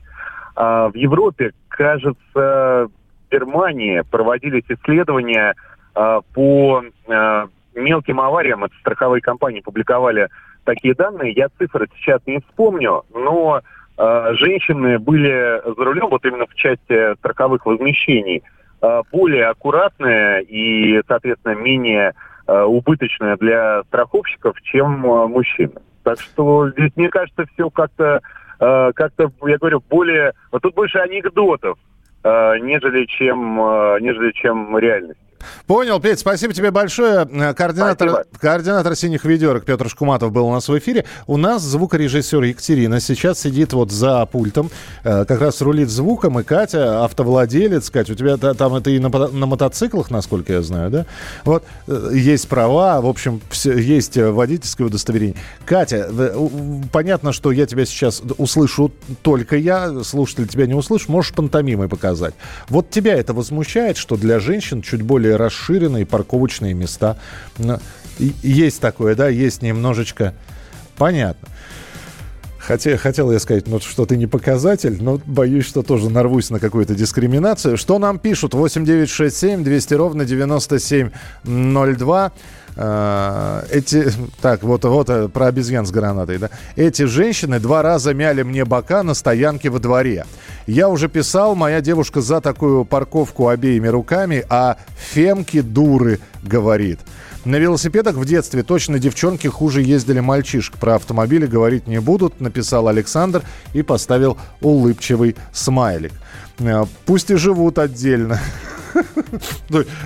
А 0.56 0.90
в 0.90 0.96
Европе, 0.96 1.52
кажется, 1.70 2.16
в 2.34 2.90
Германии 3.32 4.04
проводились 4.12 4.66
исследования 4.70 5.56
э, 5.96 6.20
по 6.34 6.84
э, 7.08 7.48
мелким 7.74 8.20
авариям. 8.22 8.66
Это 8.66 8.76
страховые 8.82 9.22
компании 9.22 9.62
публиковали 9.62 10.30
такие 10.64 10.94
данные. 10.94 11.34
Я 11.34 11.48
цифры 11.58 11.88
сейчас 11.96 12.22
не 12.28 12.40
вспомню, 12.42 13.06
но 13.12 13.62
э, 13.98 14.34
женщины 14.34 15.00
были 15.00 15.62
за 15.66 15.84
рулем, 15.84 16.10
вот 16.10 16.24
именно 16.26 16.46
в 16.46 16.54
части 16.54 17.16
страховых 17.16 17.66
возмещений, 17.66 18.44
э, 18.84 19.02
более 19.12 19.48
аккуратные 19.48 20.44
и, 20.44 21.02
соответственно, 21.08 21.56
менее 21.56 22.14
Э, 22.14 22.39
убыточная 22.64 23.38
для 23.38 23.84
страховщиков, 23.84 24.60
чем 24.62 25.06
э, 25.06 25.28
мужчины. 25.28 25.74
Так 26.04 26.20
что 26.20 26.70
здесь, 26.72 26.92
мне 26.96 27.10
кажется, 27.10 27.46
все 27.54 27.70
как-то, 27.70 28.22
э, 28.60 28.92
как-то, 28.96 29.32
я 29.46 29.58
говорю, 29.58 29.82
более... 29.90 30.34
Вот 30.52 30.62
тут 30.62 30.74
больше 30.76 30.98
анекдотов, 31.00 31.78
нежели 32.24 33.06
чем, 33.06 33.56
нежели 34.02 34.32
чем 34.34 34.78
реальность. 34.78 35.20
Понял, 35.68 36.00
Петь, 36.00 36.20
спасибо 36.20 36.54
тебе 36.54 36.72
большое. 36.72 37.28
Э, 37.32 37.54
координатор, 37.54 38.26
координатор 38.40 38.96
«Синих 38.96 39.26
ведерок» 39.26 39.66
Петр 39.66 39.90
Шкуматов 39.90 40.32
был 40.32 40.48
у 40.48 40.52
нас 40.52 40.68
в 40.68 40.78
эфире. 40.78 41.06
У 41.28 41.38
нас 41.38 41.62
звукорежиссер 41.62 42.42
Екатерина 42.44 43.00
сейчас 43.00 43.40
сидит 43.40 43.74
вот 43.74 43.92
за 43.92 44.26
пультом, 44.26 44.70
э, 45.04 45.26
как 45.26 45.42
раз 45.42 45.62
рулит 45.62 45.90
звуком, 45.90 46.40
и 46.40 46.44
Катя, 46.44 47.04
автовладелец. 47.04 47.90
Катя, 47.90 48.14
у 48.14 48.16
тебя 48.16 48.38
там 48.38 48.76
это 48.76 48.90
и 48.90 49.00
на, 49.00 49.10
на 49.10 49.46
мотоциклах, 49.46 50.12
насколько 50.12 50.54
я 50.54 50.62
знаю, 50.62 50.90
да? 50.90 51.06
Вот, 51.46 51.64
э, 51.88 52.12
есть 52.14 52.48
права, 52.48 53.02
в 53.02 53.08
общем, 53.08 53.42
все, 53.50 53.78
есть 53.78 54.18
водительское 54.18 54.88
удостоверение. 54.88 55.38
Катя, 55.66 56.10
понятно, 56.92 57.34
что 57.34 57.52
я 57.52 57.66
тебя 57.66 57.86
сейчас 57.86 58.22
услышу 58.38 58.92
только 59.22 59.58
я, 59.58 60.04
слушатель 60.04 60.48
тебя 60.48 60.66
не 60.66 60.74
услышит, 60.74 61.10
можешь 61.10 61.34
пантомимой 61.34 61.90
показать. 61.90 62.34
Вот 62.68 62.90
тебя 62.90 63.14
это 63.14 63.34
возмущает, 63.34 63.98
что 63.98 64.16
для 64.16 64.40
женщин 64.40 64.82
чуть 64.82 65.02
более 65.02 65.29
более 65.30 65.36
расширенные 65.36 66.06
парковочные 66.06 66.74
места. 66.74 67.18
Есть 68.18 68.82
такое, 68.82 69.16
да, 69.16 69.30
есть 69.30 69.62
немножечко... 69.62 70.34
Понятно. 70.98 71.48
Хотя, 72.58 72.98
хотел 72.98 73.32
я 73.32 73.40
сказать, 73.40 73.68
ну, 73.68 73.80
что 73.80 74.06
ты 74.06 74.18
не 74.18 74.28
показатель, 74.28 75.02
но 75.02 75.22
боюсь, 75.26 75.66
что 75.66 75.82
тоже 75.82 76.10
нарвусь 76.10 76.50
на 76.50 76.60
какую-то 76.60 76.94
дискриминацию. 76.94 77.78
Что 77.78 78.00
нам 78.00 78.20
пишут? 78.20 78.54
8967 78.54 79.64
200 79.64 79.94
ровно 79.94 80.26
9702. 80.26 82.32
Uh, 82.80 83.68
эти, 83.72 84.10
так, 84.42 84.64
вот, 84.64 84.86
вот 84.86 85.10
э, 85.10 85.28
про 85.28 85.48
обезьян 85.48 85.86
с 85.86 85.92
гранатой, 85.92 86.38
да. 86.38 86.50
Эти 86.78 87.04
женщины 87.04 87.60
два 87.60 87.82
раза 87.82 88.14
мяли 88.14 88.42
мне 88.42 88.64
бока 88.64 89.04
на 89.04 89.16
стоянке 89.16 89.70
во 89.70 89.80
дворе. 89.80 90.26
Я 90.66 90.88
уже 90.88 91.10
писал, 91.10 91.56
моя 91.56 91.82
девушка 91.82 92.22
за 92.22 92.40
такую 92.40 92.86
парковку 92.86 93.50
обеими 93.50 93.90
руками, 93.90 94.46
а 94.50 94.78
фемки 94.96 95.60
дуры, 95.60 96.22
говорит. 96.42 97.02
На 97.44 97.58
велосипедах 97.58 98.16
в 98.16 98.24
детстве 98.24 98.64
точно 98.64 98.98
девчонки 98.98 99.48
хуже 99.48 99.82
ездили 99.82 100.22
мальчишек. 100.22 100.78
Про 100.78 100.96
автомобили 100.96 101.48
говорить 101.48 101.86
не 101.86 102.00
будут, 102.00 102.40
написал 102.40 102.88
Александр 102.88 103.44
и 103.74 103.82
поставил 103.82 104.38
улыбчивый 104.62 105.36
смайлик. 105.52 106.14
Э, 106.60 106.86
пусть 107.06 107.30
и 107.30 107.36
живут 107.36 107.78
отдельно. 107.78 108.40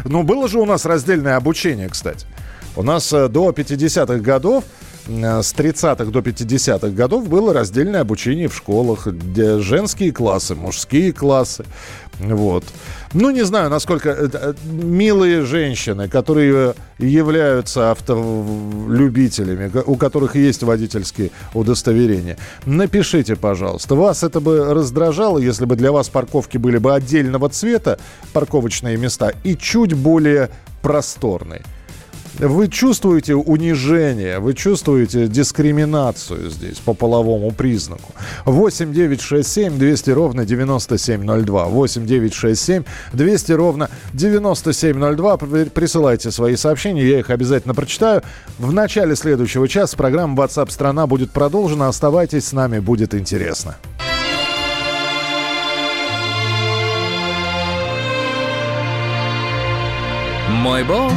Ну, 0.03 0.23
было 0.23 0.49
же 0.49 0.59
у 0.59 0.65
нас 0.65 0.85
раздельное 0.85 1.37
обучение, 1.37 1.87
кстати. 1.87 2.27
У 2.75 2.83
нас 2.83 3.11
э, 3.13 3.27
до 3.27 3.49
50-х 3.49 4.17
годов 4.17 4.63
Э, 5.07 5.41
с 5.41 5.53
30-х 5.53 6.05
до 6.05 6.19
50-х 6.19 6.89
годов 6.89 7.27
было 7.27 7.53
раздельное 7.53 8.01
обучение 8.01 8.47
в 8.47 8.55
школах, 8.55 9.07
женские 9.59 10.11
классы, 10.11 10.55
мужские 10.55 11.11
классы. 11.11 11.65
Вот. 12.19 12.63
Ну, 13.13 13.31
не 13.31 13.43
знаю, 13.43 13.69
насколько 13.69 14.09
э, 14.09 14.53
милые 14.65 15.41
женщины, 15.41 16.07
которые 16.07 16.75
являются 16.99 17.91
автолюбителями, 17.91 19.71
у 19.85 19.95
которых 19.95 20.35
есть 20.35 20.63
водительские 20.63 21.31
удостоверения. 21.53 22.37
Напишите, 22.65 23.35
пожалуйста, 23.35 23.95
вас 23.95 24.23
это 24.23 24.39
бы 24.39 24.73
раздражало, 24.73 25.39
если 25.39 25.65
бы 25.65 25.75
для 25.75 25.91
вас 25.91 26.09
парковки 26.09 26.57
были 26.57 26.77
бы 26.77 26.93
отдельного 26.93 27.49
цвета, 27.49 27.99
парковочные 28.31 28.97
места, 28.97 29.33
и 29.43 29.57
чуть 29.57 29.93
более 29.93 30.49
просторные 30.81 31.63
вы 32.39 32.67
чувствуете 32.67 33.35
унижение, 33.35 34.39
вы 34.39 34.53
чувствуете 34.53 35.27
дискриминацию 35.27 36.49
здесь 36.49 36.77
по 36.77 36.93
половому 36.93 37.51
признаку. 37.51 38.13
8 38.45 38.93
9 38.93 39.21
6 39.21 39.49
7 39.49 39.77
200 39.77 40.09
ровно 40.11 40.45
9702. 40.45 41.65
8 41.65 42.05
9 42.05 42.33
6 42.33 42.61
7 42.61 42.83
200 43.13 43.51
ровно 43.51 43.89
9702. 44.13 45.37
Присылайте 45.37 46.31
свои 46.31 46.55
сообщения, 46.55 47.05
я 47.05 47.19
их 47.19 47.29
обязательно 47.29 47.73
прочитаю. 47.73 48.23
В 48.57 48.71
начале 48.71 49.15
следующего 49.15 49.67
часа 49.67 49.95
программа 49.95 50.43
WhatsApp 50.43 50.71
страна 50.71 51.07
будет 51.07 51.31
продолжена. 51.31 51.87
Оставайтесь 51.87 52.47
с 52.47 52.53
нами, 52.53 52.79
будет 52.79 53.13
интересно. 53.13 53.75
Мой 60.49 60.83
Бог 60.83 61.11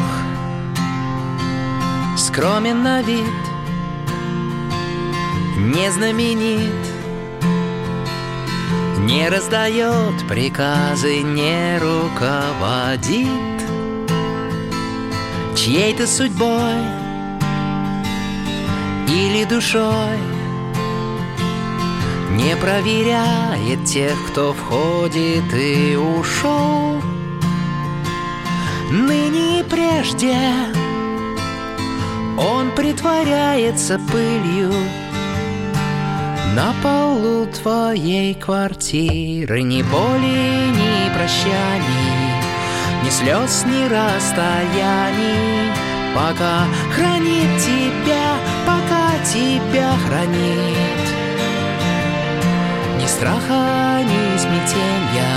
скромен 2.36 2.82
на 2.82 3.00
вид, 3.00 3.24
не 5.56 5.90
знаменит, 5.90 6.84
не 8.98 9.30
раздает 9.30 10.28
приказы, 10.28 11.22
не 11.22 11.78
руководит 11.78 13.28
чьей-то 15.56 16.06
судьбой 16.06 16.82
или 19.08 19.44
душой. 19.44 20.18
Не 22.32 22.54
проверяет 22.56 23.86
тех, 23.86 24.14
кто 24.30 24.52
входит 24.52 25.54
и 25.54 25.96
ушел. 25.96 27.00
Ныне 28.90 29.60
и 29.60 29.62
прежде 29.62 30.36
он 32.38 32.70
притворяется 32.72 33.98
пылью 34.10 34.72
На 36.54 36.74
полу 36.82 37.46
твоей 37.46 38.34
квартиры. 38.34 39.62
Ни 39.62 39.82
боли, 39.82 40.70
ни 40.70 41.14
прощаний 41.14 42.42
Ни 43.04 43.10
слез, 43.10 43.64
ни 43.66 43.84
расстояний. 43.88 45.72
Пока 46.14 46.64
хранит 46.94 47.60
тебя, 47.60 48.36
пока 48.66 49.12
тебя 49.24 49.92
хранит. 50.06 51.04
Ни 52.98 53.06
страха, 53.06 54.00
ни 54.02 54.38
смятения 54.38 55.36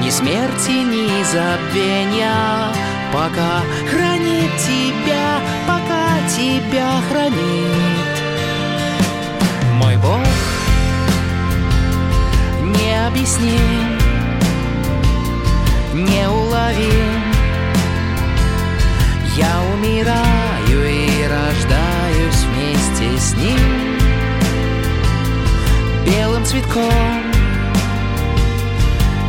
Ни 0.00 0.10
смерти, 0.10 0.70
ни 0.70 1.22
забвения. 1.24 2.72
Пока 3.12 3.60
хранит 3.90 4.50
тебя, 4.56 5.38
пока 5.66 5.81
тебя 6.28 7.00
хранит. 7.08 8.12
Мой 9.74 9.96
Бог 9.96 10.26
необъясним, 12.60 13.98
неуловим 15.94 17.32
Я 19.36 19.62
умираю 19.74 20.84
и 20.90 21.26
рождаюсь 21.26 22.44
вместе 22.44 23.18
с 23.18 23.34
ним. 23.34 23.58
Белым 26.06 26.44
цветком 26.44 27.22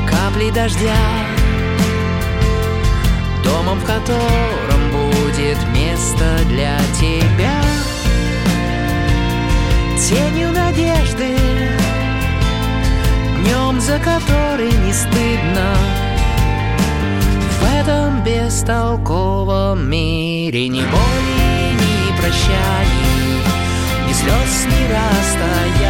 капли 0.10 0.49
дождя 0.49 0.97
Домом, 3.43 3.79
в 3.79 3.86
котором 3.86 4.91
будет 4.91 5.03
место 5.74 6.26
для 6.48 6.78
тебя. 7.00 7.62
Тенью 9.98 10.52
надежды 10.52 11.38
Днем, 13.39 13.80
за 13.80 14.00
который 14.00 14.72
не 14.72 14.93
стыдно. 14.93 15.76
В 17.60 17.82
этом 17.82 18.24
бестолковом 18.24 19.89
мире 19.89 20.67
Ни 20.67 20.82
боли, 20.82 21.74
ни 21.74 22.17
прощаний 22.19 23.41
Ни 24.08 24.13
слез, 24.13 24.65
ни 24.65 24.84
расстояний 24.91 25.83